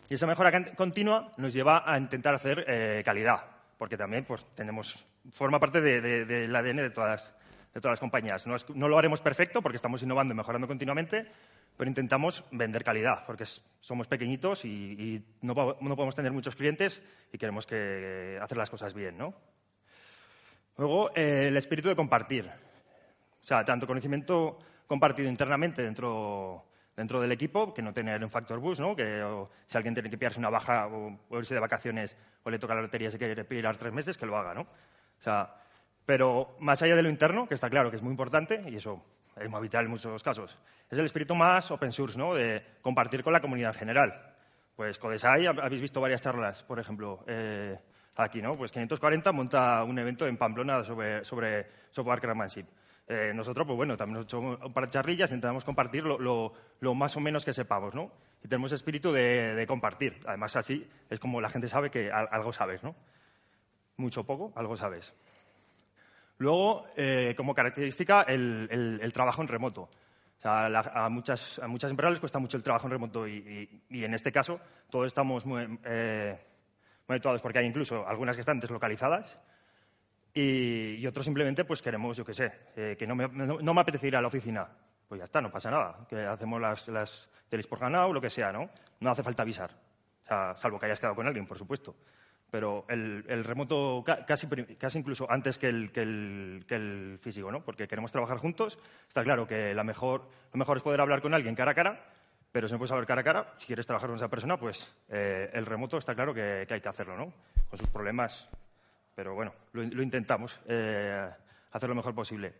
Y 0.09 0.14
esa 0.14 0.26
mejora 0.26 0.75
continua 0.75 1.33
nos 1.37 1.52
lleva 1.52 1.85
a 1.87 1.97
intentar 1.97 2.35
hacer 2.35 2.64
eh, 2.66 3.02
calidad, 3.04 3.40
porque 3.78 3.97
también 3.97 4.25
pues, 4.25 4.45
tenemos, 4.54 5.07
forma 5.30 5.61
parte 5.61 5.80
del 5.80 6.54
ADN 6.54 6.76
de 6.76 6.90
todas, 6.90 7.35
de 7.73 7.81
todas 7.81 7.93
las 7.93 8.00
compañías. 8.00 8.47
No, 8.47 8.57
no, 8.75 8.88
lo 8.88 8.99
haremos 8.99 9.21
perfecto 9.21 9.62
porque 9.62 9.76
estamos 9.76 10.02
innovando 10.02 10.35
y 10.35 10.37
mejorando 10.37 10.67
continuamente, 10.67 11.26
pero 11.76 11.88
intentamos 11.88 12.45
vender 12.50 12.85
calidad, 12.85 13.25
porque 13.26 13.45
somos 13.81 14.07
pequeñitos 14.07 14.64
y, 14.64 15.25
no, 15.41 15.55
podemos 15.55 16.14
tener 16.14 16.33
muchos 16.33 16.55
clientes 16.55 17.00
y 17.33 17.38
queremos 17.38 17.67
que, 17.67 18.38
hacer 18.41 18.59
las 18.59 18.71
cosas 18.71 18.93
bien. 18.93 19.17
¿no? 19.17 19.35
Luego, 20.76 21.11
eh, 21.14 21.49
el 21.49 21.57
espíritu 21.57 21.88
de 21.88 21.97
compartir. 21.97 22.50
O 23.43 23.45
sea, 23.45 23.64
tanto 23.64 23.87
conocimiento 23.87 24.59
compartido 24.87 25.29
internamente 25.29 25.83
dentro, 25.83 26.67
dentro 26.95 27.21
del 27.21 27.33
equipo, 27.33 27.73
que 27.73 27.83
no 27.83 27.93
tener 27.93 28.23
un 28.23 28.31
factor 28.31 28.59
bus, 28.59 28.79
¿no? 28.79 28.95
que 28.95 29.25
si 29.67 29.76
alguien 29.76 29.95
tiene 29.95 30.11
que 30.11 30.19
pillarse 30.19 30.38
una 30.38 30.50
baja 30.50 30.87
o, 30.88 31.19
irse 31.38 31.55
de 31.55 31.61
vacaciones 31.61 32.17
o 32.45 32.50
le 32.50 32.59
toca 32.59 32.75
la 32.75 32.83
lotería 32.83 33.09
y 33.09 33.12
se 33.12 33.19
quiere 33.19 33.45
pillar 33.45 33.76
tres 33.76 33.93
meses, 33.93 34.19
que 34.19 34.26
lo 34.26 34.37
haga. 34.37 34.55
¿no? 34.55 34.62
O 34.62 35.23
sea, 35.23 35.62
pero 36.06 36.56
más 36.61 36.82
allá 36.82 36.97
de 36.97 37.02
lo 37.02 37.11
interno, 37.11 37.47
que 37.47 37.54
está 37.54 37.71
claro 37.71 37.90
que 37.90 37.97
es 37.97 38.02
muy 38.02 38.11
importante, 38.11 38.62
y 38.68 38.76
eso 38.76 39.02
es 39.37 39.49
muy 39.49 39.59
habitual 39.59 39.85
en 39.85 39.90
muchos 39.90 40.23
casos. 40.23 40.59
Es 40.90 40.99
el 40.99 41.06
espíritu 41.06 41.35
más 41.35 41.71
open 41.71 41.92
source, 41.92 42.18
¿no? 42.18 42.35
De 42.35 42.62
compartir 42.82 43.23
con 43.23 43.32
la 43.32 43.40
comunidad 43.40 43.75
general. 43.75 44.35
Pues 44.76 44.99
Codesai, 44.99 45.47
habéis 45.47 45.80
visto 45.80 46.00
varias 46.00 46.21
charlas, 46.21 46.62
por 46.62 46.78
ejemplo, 46.78 47.25
eh, 47.26 47.78
aquí, 48.16 48.42
¿no? 48.42 48.56
Pues 48.56 48.73
540 48.73 49.32
monta 49.32 49.85
un 49.85 49.99
evento 49.99 50.26
en 50.26 50.37
Pamplona 50.37 50.82
sobre, 50.85 51.25
sobre 51.25 51.66
software 51.90 52.21
craftsmanship. 52.21 52.66
Eh, 53.09 53.32
nosotros, 53.35 53.66
pues 53.66 53.76
bueno, 53.76 53.97
también 53.97 54.16
hemos 54.16 54.26
hecho 54.26 54.40
un 54.40 54.73
par 54.73 54.85
de 54.85 54.90
charrillas, 54.90 55.30
intentamos 55.30 55.64
compartir 55.64 56.04
lo, 56.04 56.54
más 56.94 57.16
o 57.16 57.21
menos 57.21 57.44
que 57.44 57.52
sepamos, 57.52 57.94
¿no? 57.94 58.11
Y 58.42 58.49
tenemos 58.49 58.73
espíritu 58.73 59.12
de, 59.12 59.54
de, 59.54 59.66
compartir. 59.66 60.21
Además, 60.26 60.56
así 60.56 60.88
es 61.11 61.18
como 61.18 61.40
la 61.40 61.50
gente 61.50 61.68
sabe 61.68 61.90
que 61.90 62.11
algo 62.11 62.52
sabes, 62.52 62.82
¿no? 62.82 62.94
Mucho 63.97 64.23
o 64.23 64.25
poco, 64.25 64.52
algo 64.56 64.76
sabes. 64.76 65.14
Luego, 66.39 66.87
eh, 66.97 67.35
como 67.37 67.55
característica, 67.55 68.23
el, 68.23 69.12
trabajo 69.12 69.43
en 69.43 69.49
remoto. 69.49 69.89
a, 70.43 71.09
muchas, 71.09 71.59
empresas 71.59 72.11
les 72.11 72.21
cuesta 72.21 72.39
mucho 72.39 72.57
el 72.57 72.62
trabajo 72.62 72.87
en 72.87 72.93
remoto 72.93 73.29
y, 73.29 73.69
en 73.91 74.15
este 74.15 74.33
caso 74.33 74.61
todos 74.91 75.07
estamos 75.07 75.47
muy, 75.47 75.79
eh, 75.85 76.39
porque 77.43 77.59
hay 77.59 77.67
incluso 77.67 78.07
algunas 78.07 78.37
que 78.37 78.41
están 78.41 78.59
deslocalizadas 78.59 79.39
Y, 80.35 81.07
otros 81.07 81.25
simplemente, 81.25 81.65
pues 81.65 81.83
queremos, 81.83 82.17
yo 82.17 82.25
qué 82.25 82.35
sé, 82.35 82.53
eh, 82.77 82.97
que 82.99 83.07
no 83.07 83.15
me, 83.15 83.29
no, 83.29 83.75
me 83.75 83.81
apetece 83.81 84.09
ir 84.09 84.17
a 84.17 84.21
la 84.21 84.29
oficina. 84.29 84.67
Pues 85.09 85.19
ya 85.19 85.25
está, 85.25 85.41
no 85.43 85.51
pasa 85.51 85.71
nada. 85.71 86.07
Que 86.09 86.25
hacemos 86.25 86.61
las, 86.61 86.89
las 86.89 87.29
por 87.69 87.79
ganado, 87.79 88.12
lo 88.12 88.21
que 88.21 88.31
sea, 88.31 88.51
¿no? 88.51 88.71
No 89.01 89.11
hace 89.11 89.23
falta 89.23 89.43
avisar. 89.43 89.71
O 90.25 90.27
sea, 90.27 90.55
salvo 90.57 90.79
que 90.79 90.87
hayas 90.87 90.99
quedado 90.99 91.15
con 91.15 91.27
alguien, 91.27 91.47
por 91.47 91.59
supuesto. 91.59 91.95
Pero 92.52 92.85
el, 92.88 93.25
el 93.26 93.42
remoto 93.42 94.04
casi, 94.04 94.47
casi 94.78 94.99
incluso 94.99 95.28
antes 95.28 95.59
que 95.59 95.68
el, 95.68 95.90
que, 95.90 96.02
el, 96.02 97.18
físico, 97.21 97.50
¿no? 97.50 97.64
Porque 97.64 97.88
queremos 97.88 98.12
trabajar 98.12 98.38
juntos. 98.38 98.78
Está 99.09 99.25
claro 99.25 99.44
que 99.44 99.75
la 99.75 99.82
mejor, 99.82 100.28
lo 100.52 100.59
mejor 100.59 100.76
es 100.76 100.85
poder 100.85 101.00
hablar 101.00 101.21
con 101.21 101.35
alguien 101.35 101.56
cara 101.56 101.73
a 101.73 101.75
cara, 101.75 102.04
pero 102.52 102.68
si 102.68 102.75
no 102.75 102.78
puedes 102.78 102.92
hablar 102.92 103.06
cara 103.06 103.23
a 103.23 103.25
cara, 103.25 103.54
si 103.59 103.66
quieres 103.66 103.87
trabajar 103.87 104.11
con 104.11 104.16
esa 104.16 104.28
persona, 104.28 104.56
pues 104.56 104.94
eh, 105.09 105.50
el 105.52 105.66
remoto 105.66 105.99
está 105.99 106.14
claro 106.14 106.32
que, 106.32 106.64
que 106.68 106.75
hay 106.75 106.80
que 106.80 106.88
hacerlo, 106.88 107.16
¿no? 107.16 107.32
Con 107.68 107.78
sus 107.78 107.88
problemas 107.88 108.49
pero 109.14 109.35
bueno, 109.35 109.52
lo, 109.73 110.02
intentamos 110.02 110.59
eh, 110.66 111.28
hacer 111.71 111.88
lo 111.88 111.94
mejor 111.94 112.14
posible. 112.14 112.54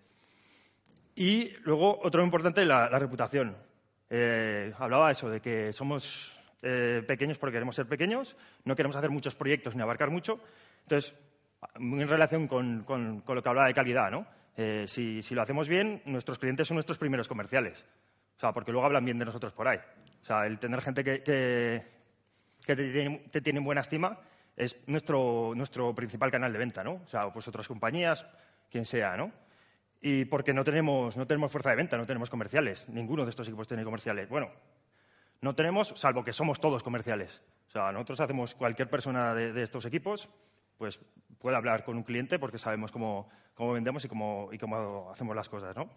Y 1.14 1.50
luego, 1.64 2.00
otro 2.02 2.22
importante, 2.22 2.64
la, 2.64 2.88
la 2.90 2.99
reputación. 2.99 3.56
Eh, 4.11 4.72
hablaba 4.78 5.11
eso, 5.11 5.30
de 5.30 5.40
que 5.40 5.72
somos 5.72 6.38
eh, 6.62 7.02
pequeños 7.07 7.38
porque 7.38 7.54
queremos 7.54 7.75
ser 7.75 7.87
pequeños, 7.87 8.37
no 8.64 8.76
queremos 8.76 8.97
hacer 8.97 9.11
muchos 9.11 9.35
proyectos 9.35 9.75
ni 9.75 9.83
abarcar 9.83 10.11
mucho. 10.11 10.40
Entonces, 10.83 11.14
en 11.75 12.09
relación 12.09 12.47
con, 12.47 12.85
con, 12.85 13.23
lo 13.26 13.42
que 13.42 13.49
hablaba 13.49 13.69
de 13.69 13.75
calidad, 13.75 14.11
¿no? 14.11 14.26
Eh, 14.57 14.85
si, 14.87 15.23
si, 15.23 15.35
lo 15.35 15.42
hacemos 15.42 15.69
bien, 15.69 16.02
nuestros 16.04 16.38
clientes 16.38 16.69
son 16.69 16.76
nuestros 16.76 16.99
primeros 16.99 17.28
comerciales. 17.28 17.85
O 18.37 18.40
sea, 18.40 18.52
porque 18.52 18.73
luego 18.73 18.87
hablan 18.87 19.04
bien 19.04 19.19
de 19.19 19.25
nosotros 19.25 19.52
por 19.52 19.69
ahí. 19.69 19.78
O 20.23 20.25
sea, 20.25 20.47
el 20.47 20.59
tener 20.59 20.81
gente 20.83 21.02
que, 21.02 21.23
que, 21.23 21.83
que 22.64 22.76
te, 22.76 22.92
tiene, 22.92 23.19
te 23.31 23.40
tiene 23.40 23.61
buena 23.61 23.81
estima 23.81 24.19
es 24.57 24.78
nuestro, 24.87 25.52
nuestro 25.54 25.95
principal 25.95 26.31
canal 26.31 26.52
de 26.52 26.59
venta, 26.59 26.85
¿no? 26.85 27.00
O 27.04 27.09
sea, 27.09 27.33
pues 27.33 27.49
otras 27.49 27.66
compañías, 27.66 28.26
quien 28.71 28.85
sea, 28.85 29.16
¿no? 29.16 29.33
Y 30.00 30.25
porque 30.25 30.52
no 30.52 30.64
tenemos, 30.64 31.16
no 31.16 31.26
tenemos 31.26 31.50
fuerza 31.50 31.71
de 31.71 31.76
venta, 31.76 31.97
no 31.97 32.07
tenemos 32.07 32.28
comerciales. 32.28 32.88
Ninguno 32.88 33.25
de 33.25 33.31
estos 33.31 33.47
equipos 33.47 33.69
tiene 33.69 33.85
comerciales. 33.85 34.28
Bueno, 34.28 34.50
no 35.42 35.54
tenemos, 35.54 35.88
salvo 35.96 36.25
que 36.25 36.32
somos 36.32 36.61
todos 36.61 36.82
comerciales. 36.82 37.42
O 37.68 37.70
sea, 37.70 37.92
nosotros 37.92 38.20
hacemos, 38.20 38.54
cualquier 38.54 38.88
persona 38.88 39.34
de, 39.34 39.62
estos 39.62 39.84
equipos, 39.84 40.28
pues 40.78 41.00
puede 41.38 41.56
hablar 41.56 41.84
con 41.84 41.96
un 41.96 42.04
cliente 42.04 42.38
porque 42.38 42.58
sabemos 42.58 42.92
cómo, 42.92 43.28
cómo 43.54 43.72
vendemos 43.72 44.04
y 44.04 44.08
cómo, 44.08 44.49
y 44.52 44.58
cómo 44.58 45.11
hacemos 45.11 45.37
las 45.37 45.49
cosas, 45.49 45.76
¿no? 45.76 45.90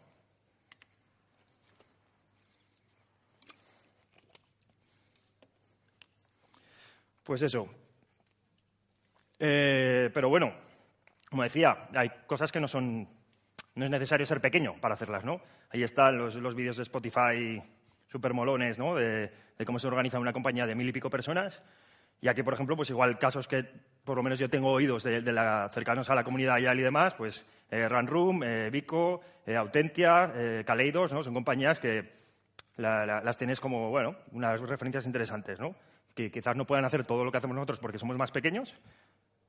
Pues 7.23 7.41
eso, 7.41 7.67
eh, 9.39 10.09
pero 10.13 10.29
bueno, 10.29 10.53
como 11.29 11.43
decía, 11.43 11.89
hay 11.93 12.09
cosas 12.27 12.51
que 12.51 12.59
no 12.59 12.67
son. 12.67 13.07
No 13.75 13.83
es 13.83 13.91
necesario 13.91 14.25
ser 14.25 14.39
pequeño 14.39 14.75
para 14.79 14.93
hacerlas, 14.93 15.25
¿no? 15.25 15.41
Ahí 15.69 15.83
están 15.83 16.17
los, 16.17 16.35
los 16.35 16.55
vídeos 16.55 16.77
de 16.77 16.83
Spotify 16.83 17.61
super 18.07 18.33
molones, 18.33 18.79
¿no? 18.79 18.95
De, 18.95 19.31
cómo 19.65 19.79
se 19.79 19.88
organiza 19.88 20.19
una 20.19 20.33
compañía 20.33 20.65
de 20.65 20.75
mil 20.75 20.88
y 20.88 20.91
pico 20.91 21.09
personas. 21.09 21.62
Y 22.21 22.27
aquí, 22.27 22.43
por 22.43 22.53
ejemplo, 22.53 22.75
pues 22.75 22.89
igual 22.89 23.17
casos 23.19 23.47
que 23.47 23.65
por 24.03 24.17
lo 24.17 24.24
menos 24.24 24.39
yo 24.39 24.50
tengo 24.50 24.71
oídos 24.71 25.03
de, 25.03 25.21
la, 25.33 25.69
cercanos 25.71 26.09
a 26.09 26.15
la 26.15 26.24
comunidad 26.24 26.57
YAL 26.57 26.79
y 26.79 26.83
demás, 26.83 27.13
pues 27.15 27.45
eh, 27.71 27.89
Runroom, 27.89 28.43
eh, 28.43 28.69
Vico, 28.69 29.21
eh, 29.45 29.55
Autentia, 29.55 30.31
eh, 30.35 30.63
Kaleidos, 30.65 31.12
¿no? 31.12 31.24
Son 31.24 31.33
compañías 31.33 31.79
que 31.79 32.13
las 32.77 33.38
tienes 33.38 33.59
como, 33.59 33.89
bueno, 33.89 34.17
unas 34.31 34.59
referencias 34.59 35.05
interesantes, 35.05 35.59
¿no? 35.59 35.75
Que 36.13 36.29
quizás 36.29 36.55
no 36.55 36.65
puedan 36.65 36.83
hacer 36.83 37.05
todo 37.05 37.24
lo 37.24 37.31
que 37.31 37.38
hacemos 37.38 37.55
nosotros 37.55 37.79
porque 37.79 37.97
somos 37.97 38.17
más 38.17 38.31
pequeños, 38.31 38.75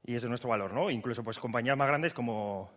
y 0.05 0.15
ese 0.15 0.27
es 0.27 0.29
nuestro 0.29 0.51
valor, 0.51 0.73
¿no? 0.73 0.91
Incluso 0.91 1.25
pues 1.25 1.39
compañías 1.39 1.77
más 1.77 1.89
grandes 1.89 2.15
como, 2.15 2.71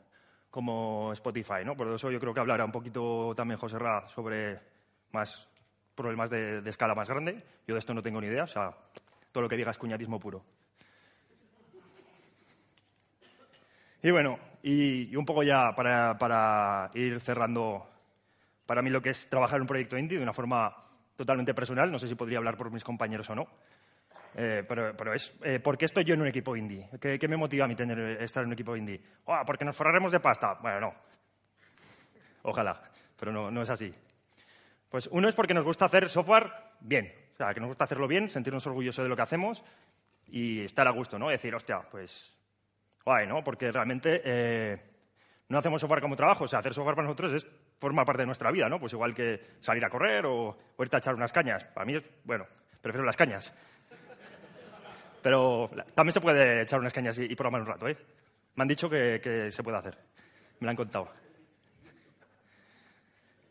como 0.49 1.13
Spotify, 1.13 1.63
¿no? 1.63 1.75
Por 1.75 1.87
eso 1.93 2.09
yo 2.09 2.19
creo 2.19 2.33
que 2.33 2.39
hablará 2.39 2.65
un 2.65 2.71
poquito 2.71 3.33
también 3.35 3.59
José 3.59 3.77
Ra 3.77 4.07
sobre 4.09 4.59
más 5.11 5.47
problemas 5.99 6.29
de, 6.29 6.61
escala 6.69 6.95
más 6.95 7.09
grande. 7.09 7.43
Yo 7.67 7.75
de 7.75 7.79
esto 7.79 7.93
no 7.93 8.01
tengo 8.01 8.21
ni 8.21 8.27
idea, 8.27 8.45
o 8.45 8.47
sea, 8.47 8.71
todo 9.33 9.43
lo 9.43 9.49
que 9.49 9.57
diga 9.57 9.71
es 9.71 9.77
cuñadismo 9.77 10.17
puro. 10.17 10.41
Y 14.01 14.09
bueno, 14.09 14.39
y, 14.63 15.13
un 15.17 15.25
poco 15.25 15.43
ya 15.43 15.75
para, 15.75 16.17
para, 16.17 16.89
ir 16.93 17.19
cerrando, 17.19 17.85
para 18.65 18.81
mí 18.81 18.89
lo 18.89 19.01
que 19.01 19.09
es 19.09 19.27
trabajar 19.27 19.57
en 19.57 19.63
un 19.63 19.67
proyecto 19.67 19.97
indie 19.97 20.17
de 20.17 20.23
una 20.23 20.31
forma 20.31 20.73
totalmente 21.17 21.53
personal, 21.53 21.91
no 21.91 21.99
sé 21.99 22.07
si 22.07 22.15
podría 22.15 22.37
hablar 22.37 22.55
por 22.55 22.71
mis 22.71 22.85
compañeros 22.85 23.29
o 23.29 23.35
no, 23.35 23.47
eh, 24.35 24.63
pero, 24.65 24.95
pero, 24.95 25.13
es, 25.13 25.33
eh, 25.43 25.59
¿por 25.59 25.77
qué 25.77 25.83
estoy 25.83 26.05
yo 26.05 26.13
en 26.13 26.21
un 26.21 26.27
equipo 26.27 26.55
indie? 26.55 26.87
¿Qué, 26.97 27.27
me 27.27 27.35
motiva 27.35 27.65
a 27.65 27.67
mí 27.67 27.75
tener, 27.75 27.99
estar 28.23 28.43
en 28.43 28.47
un 28.47 28.53
equipo 28.53 28.73
indie? 28.73 29.01
Oh, 29.25 29.41
porque 29.45 29.65
nos 29.65 29.75
forraremos 29.75 30.13
de 30.13 30.21
pasta. 30.21 30.57
Bueno, 30.61 30.79
no. 30.79 30.93
Ojalá, 32.43 32.81
pero 33.19 33.33
no, 33.33 33.51
no 33.51 33.63
es 33.63 33.69
así. 33.69 33.91
Pues 34.89 35.07
uno 35.11 35.29
es 35.29 35.35
porque 35.35 35.53
nos 35.53 35.63
gusta 35.63 35.85
hacer 35.85 36.09
software 36.09 36.51
bien. 36.79 37.13
O 37.33 37.37
sea, 37.37 37.53
que 37.53 37.59
nos 37.59 37.69
gusta 37.69 37.85
hacerlo 37.85 38.07
bien, 38.07 38.29
sentirnos 38.29 38.65
orgullosos 38.67 39.03
de 39.03 39.09
lo 39.09 39.15
que 39.15 39.21
hacemos 39.21 39.63
y 40.27 40.61
estar 40.61 40.87
a 40.87 40.91
gusto, 40.91 41.17
¿no? 41.17 41.29
Decir, 41.29 41.53
hostia, 41.55 41.81
pues 41.89 42.33
guay, 43.05 43.27
¿no? 43.27 43.43
Porque 43.43 43.71
realmente 43.71 44.21
eh, 44.23 44.77
no 45.47 45.57
hacemos 45.57 45.79
software 45.79 46.01
como 46.01 46.15
trabajo. 46.15 46.43
O 46.43 46.47
sea, 46.47 46.59
hacer 46.59 46.73
software 46.73 46.95
para 46.95 47.07
nosotros 47.07 47.33
es 47.33 47.47
forma 47.79 48.03
parte 48.03 48.23
de 48.23 48.25
nuestra 48.25 48.51
vida, 48.51 48.67
¿no? 48.67 48.79
Pues 48.79 48.93
igual 48.93 49.13
que 49.13 49.41
salir 49.61 49.85
a 49.85 49.89
correr 49.89 50.25
o, 50.25 50.57
o 50.75 50.83
irte 50.83 50.97
a 50.97 50.99
echar 50.99 51.15
unas 51.15 51.31
cañas. 51.31 51.65
Para 51.65 51.85
mí, 51.85 51.95
es, 51.95 52.03
bueno, 52.23 52.45
prefiero 52.81 53.05
las 53.05 53.15
cañas. 53.15 53.53
Pero 55.21 55.69
también 55.93 56.13
se 56.13 56.21
puede 56.21 56.61
echar 56.61 56.79
unas 56.79 56.93
cañas 56.93 57.17
y, 57.17 57.35
programar 57.35 57.61
un 57.61 57.67
rato, 57.67 57.87
¿eh? 57.87 57.97
Me 58.55 58.61
han 58.63 58.67
dicho 58.67 58.89
que, 58.89 59.49
se 59.51 59.63
puede 59.63 59.77
hacer. 59.77 59.97
Me 60.59 60.65
lo 60.65 60.69
han 60.71 60.75
contado. 60.75 61.11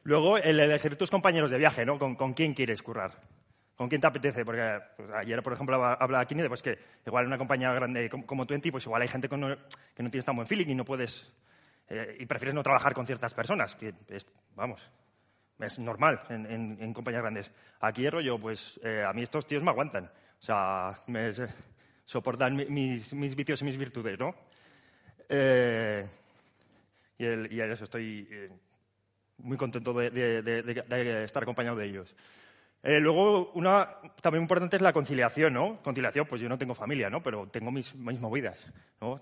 Luego, 0.08 0.38
el 0.38 0.58
elegir 0.58 0.96
tus 0.96 1.10
compañeros 1.10 1.50
de 1.50 1.58
viaje, 1.58 1.84
¿no? 1.84 1.98
¿Con, 1.98 2.32
quién 2.32 2.54
quieres 2.54 2.82
currar? 2.82 3.12
¿Con 3.76 3.90
quién 3.90 4.00
te 4.00 4.06
apetece? 4.06 4.42
Porque 4.42 4.80
pues, 4.96 5.10
ayer, 5.10 5.42
por 5.42 5.52
ejemplo, 5.52 5.74
hablaba 5.84 6.22
aquí 6.22 6.34
de 6.34 6.48
pues, 6.48 6.62
que 6.62 6.78
igual 7.06 7.24
en 7.24 7.26
una 7.26 7.36
compañía 7.36 7.70
grande 7.74 8.08
como, 8.08 8.46
Twenty, 8.46 8.70
pues 8.70 8.86
igual 8.86 9.02
hay 9.02 9.08
gente 9.08 9.28
que 9.28 9.36
no, 9.36 9.54
tienes 9.94 10.24
tan 10.24 10.34
buen 10.34 10.48
feeling 10.48 10.68
y 10.68 10.74
no 10.74 10.86
puedes... 10.86 11.30
Eh, 11.90 12.16
y 12.20 12.24
prefieres 12.24 12.54
no 12.54 12.62
trabajar 12.62 12.94
con 12.94 13.04
ciertas 13.04 13.34
personas, 13.34 13.76
que 13.76 13.92
es, 14.08 14.26
vamos, 14.56 14.80
es 15.58 15.78
normal 15.78 16.22
en, 16.30 16.94
compañías 16.94 17.20
grandes. 17.20 17.52
Aquí, 17.80 18.08
rollo, 18.08 18.38
pues 18.38 18.80
eh, 18.82 19.04
a 19.06 19.12
mí 19.12 19.20
estos 19.20 19.46
tíos 19.46 19.62
me 19.62 19.72
aguantan. 19.72 20.06
O 20.06 20.42
sea, 20.42 21.02
me 21.08 21.32
soportan 22.06 22.56
mis, 22.56 23.12
mis 23.12 23.36
vicios 23.36 23.60
y 23.60 23.64
mis 23.66 23.76
virtudes, 23.76 24.18
¿no? 24.18 24.34
Eh, 25.28 26.08
y, 27.18 27.24
el, 27.26 27.52
y 27.52 27.60
eso 27.60 27.84
estoy 27.84 28.26
muy 29.38 29.56
contento 29.56 29.92
de, 29.92 31.24
estar 31.24 31.42
acompañado 31.42 31.76
de 31.76 31.86
ellos. 31.86 32.14
Eh, 32.82 33.00
luego, 33.00 33.50
una 33.54 33.96
también 34.20 34.42
importante 34.42 34.76
es 34.76 34.82
la 34.82 34.92
conciliación, 34.92 35.52
¿no? 35.52 35.82
Conciliación, 35.82 36.26
pues 36.26 36.40
yo 36.40 36.48
no 36.48 36.58
tengo 36.58 36.74
familia, 36.74 37.10
¿no? 37.10 37.22
Pero 37.22 37.48
tengo 37.48 37.70
mis, 37.70 37.94
mis 37.94 38.20
movidas, 38.20 38.72
¿no? 39.00 39.20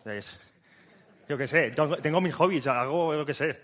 yo 1.28 1.37
qué 1.37 1.49
sé, 1.49 1.75
tengo 2.02 2.20
mis 2.20 2.35
hobbies, 2.35 2.66
hago 2.68 3.14
lo 3.14 3.26
que 3.26 3.35
sé, 3.35 3.58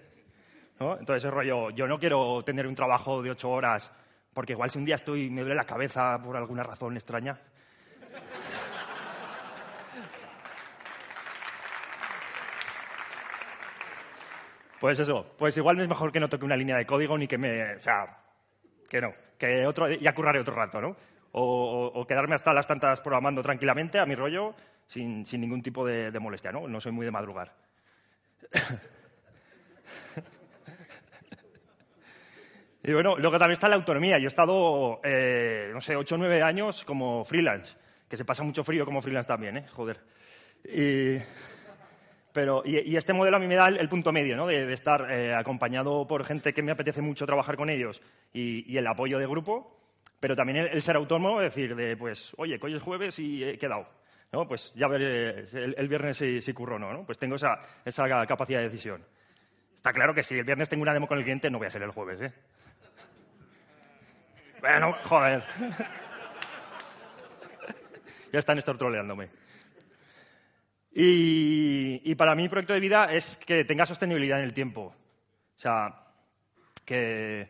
¿no? 0.80 0.99
Entonces, 0.99 1.30
rollo, 1.30 1.71
yo 1.71 1.87
no 1.87 1.99
quiero 1.99 2.42
tener 2.44 2.66
un 2.66 2.75
trabajo 2.75 3.23
de 3.23 3.30
ocho 3.30 3.50
horas 3.50 3.92
porque 4.32 4.52
igual 4.52 4.71
si 4.71 4.78
un 4.78 4.85
día 4.85 4.94
estoy 4.94 5.30
me 5.30 5.42
duele 5.42 5.56
la 5.56 5.64
cabeza 5.64 6.21
por 6.23 6.37
alguna 6.37 6.62
razón 6.62 6.97
extraña. 6.97 7.38
Pues 14.82 14.98
eso, 14.98 15.24
pues 15.38 15.56
igual 15.56 15.78
es 15.78 15.88
mejor 15.88 16.10
que 16.10 16.18
no 16.18 16.28
toque 16.28 16.44
una 16.44 16.56
línea 16.56 16.76
de 16.76 16.84
código 16.84 17.16
ni 17.16 17.28
que 17.28 17.38
me... 17.38 17.76
O 17.76 17.80
sea, 17.80 18.04
que 18.88 19.00
no, 19.00 19.12
que 19.38 19.64
otro, 19.64 19.88
ya 19.88 20.12
curraré 20.12 20.40
otro 20.40 20.56
rato, 20.56 20.80
¿no? 20.80 20.96
O, 21.30 22.04
quedarme 22.08 22.34
hasta 22.34 22.52
las 22.52 22.66
tantas 22.66 23.00
programando 23.00 23.44
tranquilamente 23.44 24.00
a 24.00 24.06
mi 24.06 24.16
rollo 24.16 24.56
sin, 24.88 25.22
ningún 25.34 25.62
tipo 25.62 25.86
de, 25.86 26.10
molestia, 26.18 26.50
¿no? 26.50 26.66
No 26.66 26.80
soy 26.80 26.90
muy 26.90 27.06
de 27.06 27.12
madrugar. 27.12 27.54
Y 32.84 32.92
bueno, 32.92 33.16
luego 33.16 33.38
también 33.38 33.52
está 33.52 33.68
la 33.68 33.76
autonomía. 33.76 34.18
Yo 34.18 34.24
he 34.24 34.26
estado, 34.26 35.00
eh, 35.04 35.70
no 35.72 35.80
sé, 35.80 35.94
ocho 35.94 36.16
o 36.16 36.18
nueve 36.18 36.42
años 36.42 36.84
como 36.84 37.24
freelance, 37.24 37.76
que 38.08 38.16
se 38.16 38.24
pasa 38.24 38.42
mucho 38.42 38.64
frío 38.64 38.84
como 38.84 39.00
freelance 39.00 39.28
también, 39.28 39.58
¿eh? 39.58 39.68
Joder. 39.68 40.00
Y, 40.64 41.18
pero, 42.32 42.62
y, 42.64 42.96
este 42.96 43.12
modelo 43.12 43.36
a 43.36 43.40
mí 43.40 43.46
me 43.46 43.56
da 43.56 43.68
el, 43.68 43.88
punto 43.88 44.10
medio, 44.10 44.36
¿no? 44.36 44.46
De, 44.46 44.72
estar 44.72 45.10
eh, 45.10 45.34
acompañado 45.34 46.06
por 46.06 46.24
gente 46.24 46.54
que 46.54 46.62
me 46.62 46.72
apetece 46.72 47.02
mucho 47.02 47.26
trabajar 47.26 47.56
con 47.56 47.68
ellos 47.68 48.00
y, 48.32 48.76
el 48.76 48.86
apoyo 48.86 49.18
de 49.18 49.26
grupo, 49.26 49.78
pero 50.18 50.34
también 50.34 50.58
el, 50.58 50.82
ser 50.82 50.96
autónomo, 50.96 51.40
decir, 51.40 51.76
de, 51.76 51.96
pues, 51.96 52.32
oye, 52.38 52.58
hoy 52.60 52.74
es 52.74 52.82
jueves 52.82 53.18
y 53.18 53.44
he 53.44 53.58
quedado. 53.58 53.86
¿no? 54.32 54.48
Pues 54.48 54.72
ya 54.74 54.88
veré 54.88 55.44
el, 55.52 55.88
viernes 55.88 56.16
si, 56.16 56.40
si, 56.40 56.54
curro 56.54 56.76
o 56.76 56.78
no, 56.78 56.92
no. 56.92 57.04
Pues 57.04 57.18
tengo 57.18 57.36
esa, 57.36 57.58
esa 57.84 58.26
capacidad 58.26 58.60
de 58.60 58.70
decisión. 58.70 59.04
Está 59.76 59.92
claro 59.92 60.14
que 60.14 60.22
si 60.22 60.38
el 60.38 60.44
viernes 60.44 60.70
tengo 60.70 60.82
una 60.82 60.94
demo 60.94 61.06
con 61.06 61.18
el 61.18 61.24
cliente, 61.24 61.50
no 61.50 61.58
voy 61.58 61.66
a 61.66 61.70
ser 61.70 61.82
el 61.82 61.90
jueves, 61.90 62.20
¿eh? 62.22 62.32
Bueno, 64.60 64.96
joder. 65.02 65.42
ya 68.32 68.38
están 68.38 68.58
estar 68.58 68.78
troleándome. 68.78 69.28
Y, 70.94 72.14
para 72.16 72.34
mí, 72.34 72.49
proyecto 72.49 72.75
de 72.75 72.80
vida 72.80 73.12
es 73.12 73.38
que 73.38 73.64
tenga 73.64 73.87
sostenibilidad 73.87 74.38
en 74.38 74.44
el 74.44 74.52
tiempo. 74.52 74.94
O 75.56 75.58
sea, 75.58 76.06
que, 76.84 77.49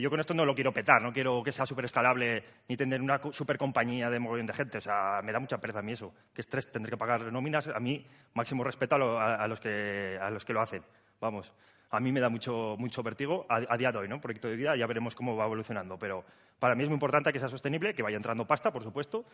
yo 0.00 0.10
con 0.10 0.20
esto 0.20 0.34
no 0.34 0.44
lo 0.44 0.54
quiero 0.54 0.72
petar, 0.72 1.02
no 1.02 1.12
quiero 1.12 1.42
que 1.42 1.52
sea 1.52 1.66
súper 1.66 1.86
escalable 1.86 2.44
ni 2.68 2.76
tener 2.76 3.02
una 3.02 3.20
super 3.32 3.58
compañía 3.58 4.08
de 4.08 4.18
mogollón 4.18 4.46
de 4.46 4.54
gente. 4.54 4.78
O 4.78 4.80
sea, 4.80 5.20
me 5.22 5.32
da 5.32 5.40
mucha 5.40 5.58
pereza 5.58 5.80
a 5.80 5.82
mí 5.82 5.92
eso. 5.92 6.12
Que 6.34 6.40
estrés 6.40 6.70
tendré 6.70 6.90
que 6.90 6.96
pagar 6.96 7.30
nóminas. 7.32 7.68
A 7.68 7.80
mí, 7.80 8.06
máximo 8.34 8.64
respeto 8.64 8.96
a, 9.18 9.46
los, 9.46 9.60
que, 9.60 10.18
a 10.20 10.30
los 10.30 10.44
que 10.44 10.52
lo 10.52 10.62
hacen. 10.62 10.82
Vamos, 11.20 11.52
a 11.90 12.00
mí 12.00 12.12
me 12.12 12.20
da 12.20 12.30
mucho, 12.30 12.76
mucho 12.78 13.02
vértigo 13.02 13.46
a, 13.48 13.76
día 13.76 13.92
de 13.92 13.98
hoy, 13.98 14.08
¿no? 14.08 14.20
Proyecto 14.20 14.48
de 14.48 14.56
vida, 14.56 14.76
ya 14.76 14.86
veremos 14.86 15.14
cómo 15.14 15.36
va 15.36 15.44
evolucionando. 15.44 15.98
Pero 15.98 16.24
para 16.58 16.74
mí 16.74 16.84
es 16.84 16.88
muy 16.88 16.94
importante 16.94 17.32
que 17.32 17.38
sea 17.38 17.48
sostenible, 17.48 17.94
que 17.94 18.02
vaya 18.02 18.16
entrando 18.16 18.46
pasta, 18.46 18.72
por 18.72 18.82
supuesto, 18.82 19.24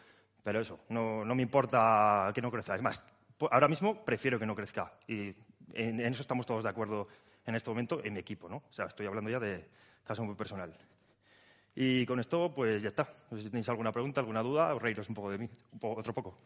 pero 0.42 0.60
eso, 0.60 0.80
no, 0.88 1.24
no 1.24 1.34
me 1.34 1.42
importa 1.42 2.32
que 2.34 2.40
no 2.40 2.50
crezca. 2.50 2.74
Es 2.74 2.82
más, 2.82 3.04
ahora 3.50 3.68
mismo 3.68 4.04
prefiero 4.04 4.38
que 4.38 4.46
no 4.46 4.54
crezca. 4.54 4.92
Y 5.06 5.34
en, 5.72 6.00
eso 6.00 6.22
estamos 6.22 6.46
todos 6.46 6.64
de 6.64 6.70
acuerdo 6.70 7.08
en 7.44 7.54
este 7.54 7.70
momento 7.70 8.00
en 8.02 8.12
mi 8.12 8.20
equipo, 8.20 8.48
¿no? 8.48 8.56
O 8.68 8.72
sea, 8.72 8.86
estoy 8.86 9.06
hablando 9.06 9.30
ya 9.30 9.38
de 9.38 9.68
caso 10.04 10.24
muy 10.24 10.34
personal. 10.34 10.76
Y 11.74 12.06
con 12.06 12.18
esto, 12.18 12.52
pues 12.54 12.82
ya 12.82 12.88
está. 12.88 13.12
No 13.30 13.36
sé 13.36 13.44
si 13.44 13.50
tenéis 13.50 13.68
alguna 13.68 13.92
pregunta, 13.92 14.20
alguna 14.20 14.42
duda, 14.42 14.74
os 14.74 14.80
reíros 14.80 15.08
un 15.08 15.14
poco 15.14 15.30
de 15.30 15.38
mí, 15.38 15.48
otro 15.80 16.14
poco. 16.14 16.38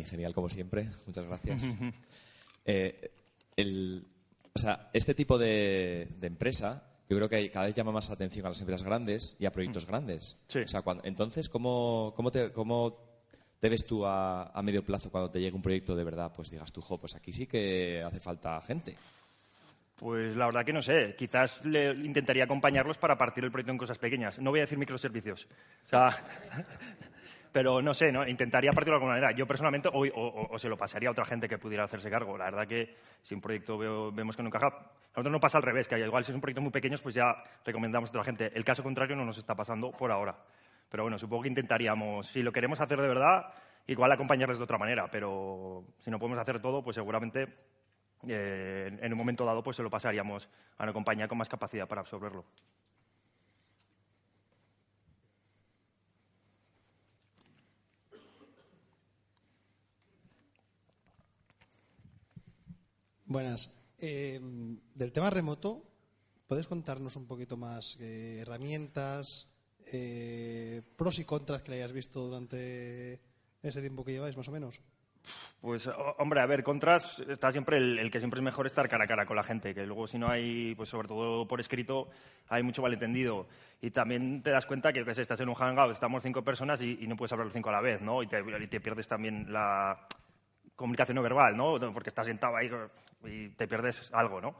Dani, 0.00 0.04
genial 0.04 0.34
como 0.34 0.48
siempre. 0.48 0.88
Muchas 1.06 1.26
gracias. 1.26 1.72
Eh, 2.66 3.10
o 4.52 4.58
sea, 4.58 4.90
este 4.92 5.14
tipo 5.14 5.38
de, 5.38 6.08
empresa 6.20 6.84
yo 7.08 7.16
creo 7.16 7.28
que 7.28 7.50
cada 7.50 7.66
vez 7.66 7.74
llama 7.74 7.90
más 7.90 8.10
atención 8.10 8.46
a 8.46 8.50
las 8.50 8.60
empresas 8.60 8.84
grandes 8.84 9.36
y 9.40 9.46
a 9.46 9.50
proyectos 9.50 9.86
grandes. 9.86 10.38
Sí. 10.46 10.60
O 10.60 10.68
sea, 10.68 10.82
entonces, 11.02 11.48
¿cómo, 11.48 12.12
cómo, 12.14 12.30
te, 12.30 12.52
¿cómo 12.52 12.96
te 13.58 13.68
ves 13.68 13.84
tú 13.84 14.04
a, 14.06 14.52
medio 14.62 14.84
plazo 14.84 15.10
cuando 15.10 15.30
te 15.30 15.40
llegue 15.40 15.56
un 15.56 15.62
proyecto 15.62 15.96
de 15.96 16.04
verdad? 16.04 16.32
Pues 16.36 16.50
digas 16.50 16.70
tú, 16.70 16.80
jo, 16.80 16.98
pues 16.98 17.16
aquí 17.16 17.32
sí 17.32 17.46
que 17.46 18.02
hace 18.06 18.20
falta 18.20 18.60
gente. 18.60 18.94
Pues 19.96 20.36
la 20.36 20.46
verdad 20.46 20.64
que 20.64 20.72
no 20.72 20.82
sé. 20.82 21.16
Quizás 21.16 21.64
le 21.64 21.92
intentaría 21.92 22.44
acompañarlos 22.44 22.98
para 22.98 23.18
partir 23.18 23.42
el 23.44 23.50
proyecto 23.50 23.72
en 23.72 23.78
cosas 23.78 23.98
pequeñas. 23.98 24.38
No 24.38 24.50
voy 24.50 24.60
a 24.60 24.62
decir 24.62 24.78
microservicios. 24.78 25.48
O 25.86 25.88
sea, 25.88 26.14
pero 27.52 27.82
no 27.82 27.94
sé, 27.94 28.12
¿no? 28.12 28.26
intentaría 28.26 28.72
partirlo 28.72 28.98
de 28.98 29.04
alguna 29.04 29.14
manera. 29.14 29.36
Yo 29.36 29.46
personalmente, 29.46 29.88
o, 29.92 30.04
o, 30.50 30.58
se 30.58 30.68
lo 30.68 30.76
pasaría 30.76 31.08
a 31.08 31.12
otra 31.12 31.24
gente 31.24 31.48
que 31.48 31.58
pudiera 31.58 31.84
hacerse 31.84 32.10
cargo. 32.10 32.36
La 32.38 32.46
verdad 32.46 32.66
que 32.66 32.94
si 33.22 33.34
un 33.34 33.40
proyecto 33.40 33.78
vemos 34.12 34.36
que 34.36 34.42
no 34.42 34.48
encaja, 34.48 34.66
a 34.66 34.70
nosotros 35.10 35.32
no 35.32 35.40
pasa 35.40 35.58
al 35.58 35.64
revés, 35.64 35.88
que 35.88 35.98
igual 35.98 36.24
si 36.24 36.30
es 36.30 36.34
un 36.34 36.40
proyecto 36.40 36.62
muy 36.62 36.70
pequeño, 36.70 36.96
pues 37.02 37.14
ya 37.14 37.34
recomendamos 37.64 38.10
a 38.10 38.12
otra 38.12 38.24
gente. 38.24 38.52
El 38.54 38.64
caso 38.64 38.82
contrario 38.82 39.16
no 39.16 39.24
nos 39.24 39.38
está 39.38 39.54
pasando 39.54 39.90
por 39.90 40.10
ahora. 40.10 40.36
Pero 40.88 41.04
bueno, 41.04 41.18
supongo 41.18 41.42
que 41.42 41.48
intentaríamos, 41.48 42.26
si 42.26 42.42
lo 42.42 42.52
queremos 42.52 42.80
hacer 42.80 43.00
de 43.00 43.08
verdad, 43.08 43.52
igual 43.86 44.10
acompañarles 44.12 44.58
de 44.58 44.64
otra 44.64 44.78
manera, 44.78 45.08
pero 45.10 45.84
si 45.98 46.10
no 46.10 46.18
podemos 46.18 46.38
hacer 46.40 46.60
todo, 46.60 46.82
pues 46.82 46.96
seguramente 46.96 47.46
eh, 48.28 48.98
en 49.00 49.12
un 49.12 49.18
momento 49.18 49.44
dado 49.44 49.62
pues 49.62 49.76
se 49.76 49.82
lo 49.82 49.90
pasaríamos 49.90 50.48
a 50.78 50.82
una 50.82 50.92
compañía 50.92 51.28
con 51.28 51.38
más 51.38 51.48
capacidad 51.48 51.88
para 51.88 52.00
absorberlo. 52.00 52.44
Buenas. 63.30 63.70
Eh, 64.00 64.40
del 64.92 65.12
tema 65.12 65.30
remoto, 65.30 65.84
¿puedes 66.48 66.66
contarnos 66.66 67.14
un 67.14 67.28
poquito 67.28 67.56
más 67.56 67.96
eh, 68.00 68.40
herramientas, 68.40 69.48
eh, 69.92 70.82
pros 70.96 71.20
y 71.20 71.24
contras 71.24 71.62
que 71.62 71.72
hayas 71.74 71.92
visto 71.92 72.22
durante 72.22 73.20
ese 73.62 73.80
tiempo 73.82 74.04
que 74.04 74.14
lleváis, 74.14 74.36
más 74.36 74.48
o 74.48 74.50
menos? 74.50 74.82
Pues, 75.60 75.88
hombre, 76.18 76.40
a 76.40 76.46
ver, 76.46 76.64
contras 76.64 77.20
está 77.20 77.52
siempre 77.52 77.76
el, 77.76 78.10
que 78.10 78.18
siempre 78.18 78.40
es 78.40 78.44
mejor 78.44 78.66
estar 78.66 78.88
cara 78.88 79.04
a 79.04 79.06
cara 79.06 79.26
con 79.26 79.36
la 79.36 79.44
gente, 79.44 79.76
que 79.76 79.86
luego 79.86 80.08
si 80.08 80.18
no 80.18 80.28
hay, 80.28 80.74
pues 80.74 80.88
sobre 80.88 81.06
todo 81.06 81.46
por 81.46 81.60
escrito, 81.60 82.08
hay 82.48 82.64
mucho 82.64 82.82
malentendido. 82.82 83.46
Y 83.80 83.92
también 83.92 84.42
te 84.42 84.50
das 84.50 84.66
cuenta 84.66 84.92
que, 84.92 85.04
que 85.04 85.12
estás 85.12 85.38
en 85.38 85.48
un 85.48 85.54
hangout, 85.54 85.92
estamos 85.92 86.24
cinco 86.24 86.42
personas 86.42 86.82
y, 86.82 87.06
no 87.06 87.16
puedes 87.16 87.30
hablar 87.30 87.46
los 87.46 87.54
cinco 87.54 87.68
a 87.68 87.74
la 87.74 87.80
vez, 87.80 88.00
¿no? 88.00 88.24
y 88.24 88.26
te 88.26 88.80
pierdes 88.80 89.06
también 89.06 89.52
la, 89.52 90.08
comunicación 90.76 91.16
no 91.16 91.22
verbal, 91.22 91.56
¿no? 91.56 91.78
Porque 91.92 92.08
estás 92.08 92.26
sentado 92.26 92.56
ahí 92.56 92.70
y 93.24 93.48
te 93.50 93.68
pierdes 93.68 94.10
algo, 94.12 94.40
¿no? 94.40 94.56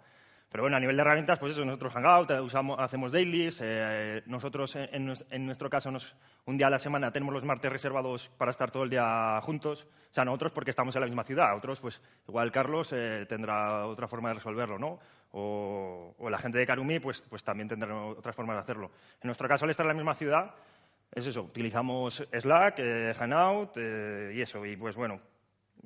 Pero 0.50 0.64
bueno, 0.64 0.76
a 0.76 0.80
nivel 0.80 0.96
de 0.96 1.02
herramientas, 1.02 1.38
pues 1.38 1.52
eso, 1.52 1.64
nosotros 1.64 1.94
Hangout, 1.94 2.32
usamos, 2.42 2.76
hacemos 2.80 3.12
dailies, 3.12 3.58
eh, 3.62 4.20
nosotros 4.26 4.74
en, 4.74 5.06
nuestro 5.06 5.70
caso 5.70 5.92
un 6.44 6.58
día 6.58 6.66
a 6.66 6.70
la 6.70 6.80
semana 6.80 7.12
tenemos 7.12 7.32
los 7.32 7.44
martes 7.44 7.70
reservados 7.70 8.30
para 8.36 8.50
estar 8.50 8.68
todo 8.68 8.82
el 8.82 8.90
día 8.90 9.40
juntos, 9.42 9.86
o 10.10 10.12
sea, 10.12 10.24
nosotros 10.24 10.50
porque 10.50 10.70
estamos 10.70 10.96
en 10.96 11.02
la 11.02 11.06
misma 11.06 11.22
ciudad, 11.22 11.56
otros 11.56 11.78
pues 11.78 12.02
igual 12.26 12.50
Carlos 12.50 12.92
eh, 12.92 13.26
tendrá 13.28 13.86
otra 13.86 14.08
forma 14.08 14.30
de 14.30 14.34
resolverlo, 14.36 14.76
¿no? 14.76 14.98
O, 15.30 16.16
la 16.28 16.38
gente 16.38 16.58
de 16.58 16.66
Karumi 16.66 16.98
pues, 16.98 17.22
pues 17.22 17.44
también 17.44 17.68
tendrá 17.68 17.94
otras 17.94 18.34
formas 18.34 18.56
de 18.56 18.62
hacerlo. 18.62 18.90
En 19.22 19.28
nuestro 19.28 19.46
caso, 19.46 19.66
al 19.66 19.70
estar 19.70 19.84
en 19.84 19.88
la 19.88 19.94
misma 19.94 20.16
ciudad, 20.16 20.52
es 21.12 21.28
eso, 21.28 21.42
utilizamos 21.42 22.26
Slack, 22.32 22.80
eh, 22.80 23.14
Hangout 23.16 23.76
y 23.76 24.42
eso, 24.42 24.66
y 24.66 24.76
pues 24.76 24.96
bueno, 24.96 25.20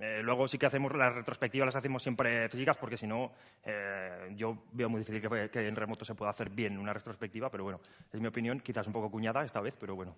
eh, 0.01 0.21
luego 0.23 0.49
sí 0.49 0.59
que 0.59 0.67
hacemos 0.67 0.95
las 0.97 1.15
retrospectivas, 1.15 1.67
las 1.67 1.77
hacemos 1.77 2.03
siempre 2.03 2.49
físicas, 2.49 2.77
porque 2.77 2.97
si 2.97 3.07
no, 3.07 3.33
eh, 3.65 4.33
yo 4.37 4.65
veo 4.73 4.89
muy 4.89 5.01
difícil 5.01 5.21
que, 5.51 5.69
en 5.69 5.77
remoto 5.77 6.05
se 6.05 6.15
pueda 6.15 6.31
hacer 6.31 6.51
bien 6.51 6.79
una 6.79 6.93
retrospectiva, 6.93 7.51
pero 7.51 7.65
bueno, 7.65 7.81
es 8.13 8.21
mi 8.21 8.27
opinión, 8.27 8.61
quizás 8.61 8.87
un 8.87 8.93
poco 8.93 9.11
cuñada 9.11 9.45
esta 9.45 9.61
vez, 9.61 9.75
pero 9.79 9.95
bueno. 9.95 10.15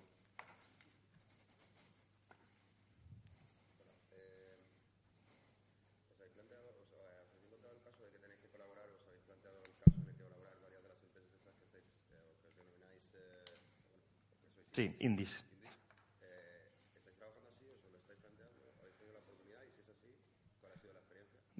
Sí, 14.71 14.95
indies. 14.99 15.43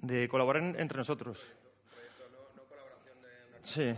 De 0.08 0.28
colaborar 0.28 0.62
entre 0.78 0.98
nosotros. 0.98 1.40
Sí. 3.62 3.94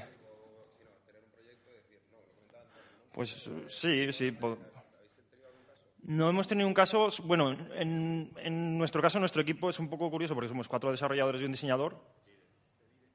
Pues 3.13 3.49
sí, 3.69 4.13
sí. 4.13 4.37
No 6.03 6.29
hemos 6.29 6.49
tenido 6.49 6.67
un 6.67 6.75
caso, 6.75 7.09
bueno, 7.25 7.53
en, 7.75 8.33
en, 8.39 8.79
nuestro 8.79 9.01
caso 9.01 9.21
nuestro 9.21 9.43
equipo 9.43 9.71
es 9.71 9.79
un 9.79 9.89
poco 9.89 10.11
curioso 10.11 10.35
porque 10.35 10.49
somos 10.49 10.67
cuatro 10.67 10.91
desarrolladores 10.91 11.41
y 11.41 11.45
un 11.45 11.53
diseñador. 11.53 12.03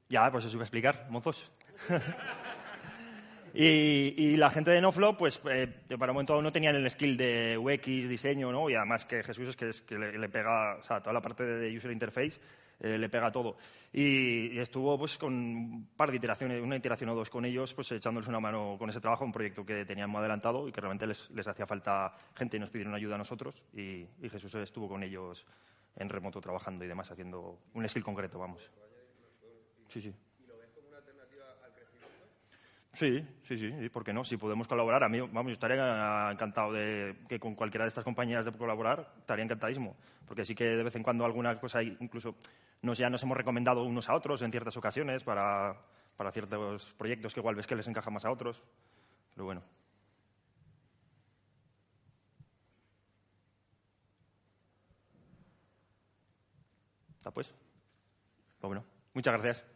Ya, 0.08 0.30
pues 0.30 0.44
eso 0.44 0.56
iba 0.56 0.62
a 0.62 0.66
explicar, 0.66 1.06
mozos. 1.10 1.50
y, 3.54 4.36
la 4.36 4.50
gente 4.50 4.70
de 4.70 4.80
NoFlow, 4.80 5.16
pues 5.16 5.40
eh, 5.50 5.66
para 5.98 6.12
un 6.12 6.16
momento 6.16 6.40
no 6.40 6.52
tenían 6.52 6.76
el 6.76 6.88
skill 6.90 7.16
de 7.16 7.58
UX, 7.58 8.08
diseño, 8.08 8.52
¿no? 8.52 8.70
Y 8.70 8.74
además 8.74 9.04
que 9.04 9.22
Jesús 9.22 9.48
es 9.48 9.56
que, 9.56 9.68
es 9.68 9.82
que 9.82 9.98
le, 9.98 10.16
le, 10.16 10.28
pega, 10.28 10.76
o 10.76 10.82
sea, 10.82 11.00
toda 11.00 11.12
la 11.12 11.20
parte 11.20 11.44
de 11.44 11.76
user 11.76 11.90
interface 11.90 12.38
eh, 12.80 12.98
le 12.98 13.08
pega 13.08 13.30
todo. 13.30 13.56
Y, 13.92 14.58
estuvo 14.58 14.98
pues 14.98 15.16
con 15.18 15.32
un 15.32 15.88
par 15.96 16.10
de 16.10 16.16
iteraciones, 16.16 16.62
una 16.62 16.76
iteración 16.76 17.10
o 17.10 17.14
dos 17.14 17.30
con 17.30 17.44
ellos, 17.44 17.72
pues 17.74 17.92
echándoles 17.92 18.28
una 18.28 18.40
mano 18.40 18.76
con 18.78 18.90
ese 18.90 19.00
trabajo, 19.00 19.24
un 19.24 19.32
proyecto 19.32 19.64
que 19.64 19.84
teníamos 19.84 20.18
adelantado 20.18 20.68
y 20.68 20.72
que 20.72 20.80
realmente 20.80 21.06
les, 21.06 21.30
les 21.30 21.46
hacía 21.46 21.66
falta 21.66 22.12
gente 22.34 22.56
y 22.56 22.60
nos 22.60 22.70
pidieron 22.70 22.94
ayuda 22.94 23.14
a 23.14 23.18
nosotros 23.18 23.64
y, 23.72 24.06
y 24.20 24.28
Jesús 24.30 24.54
estuvo 24.56 24.88
con 24.88 25.02
ellos 25.02 25.46
en 25.96 26.08
remoto 26.08 26.40
trabajando 26.40 26.84
y 26.84 26.88
demás, 26.88 27.10
haciendo 27.10 27.58
un 27.74 27.88
skill 27.88 28.04
concreto, 28.04 28.38
vamos. 28.38 28.70
Sí, 29.88 30.02
sí. 30.02 30.14
Sí, 32.96 33.22
sí, 33.46 33.58
sí, 33.58 33.88
¿por 33.90 34.02
qué 34.02 34.14
no? 34.14 34.24
Si 34.24 34.38
podemos 34.38 34.66
colaborar, 34.66 35.04
a 35.04 35.08
mí, 35.10 35.20
vamos, 35.20 35.48
yo 35.48 35.52
estaría 35.52 36.30
encantado 36.30 36.72
de 36.72 37.14
que 37.28 37.38
con 37.38 37.54
cualquiera 37.54 37.84
de 37.84 37.90
estas 37.90 38.04
compañías 38.04 38.42
de 38.46 38.52
colaborar, 38.52 39.12
estaría 39.18 39.44
encantadísimo, 39.44 39.94
porque 40.26 40.46
sí 40.46 40.54
que 40.54 40.64
de 40.64 40.82
vez 40.82 40.96
en 40.96 41.02
cuando 41.02 41.26
alguna 41.26 41.60
cosa, 41.60 41.82
incluso 41.82 42.36
nos, 42.86 42.98
ya 42.98 43.10
nos 43.10 43.22
hemos 43.22 43.36
recomendado 43.36 43.82
unos 43.82 44.08
a 44.08 44.14
otros 44.14 44.40
en 44.40 44.50
ciertas 44.50 44.76
ocasiones 44.76 45.24
para, 45.24 45.76
para 46.16 46.32
ciertos 46.32 46.94
proyectos 46.96 47.34
que 47.34 47.40
igual 47.40 47.56
ves 47.56 47.66
que 47.66 47.76
les 47.76 47.86
encaja 47.88 48.10
más 48.10 48.24
a 48.24 48.30
otros, 48.30 48.62
pero 49.34 49.44
bueno. 49.44 49.62
¿Está 57.18 57.30
pues? 57.32 57.48
Pues 57.48 58.68
bueno, 58.68 58.84
muchas 59.12 59.34
gracias. 59.34 59.75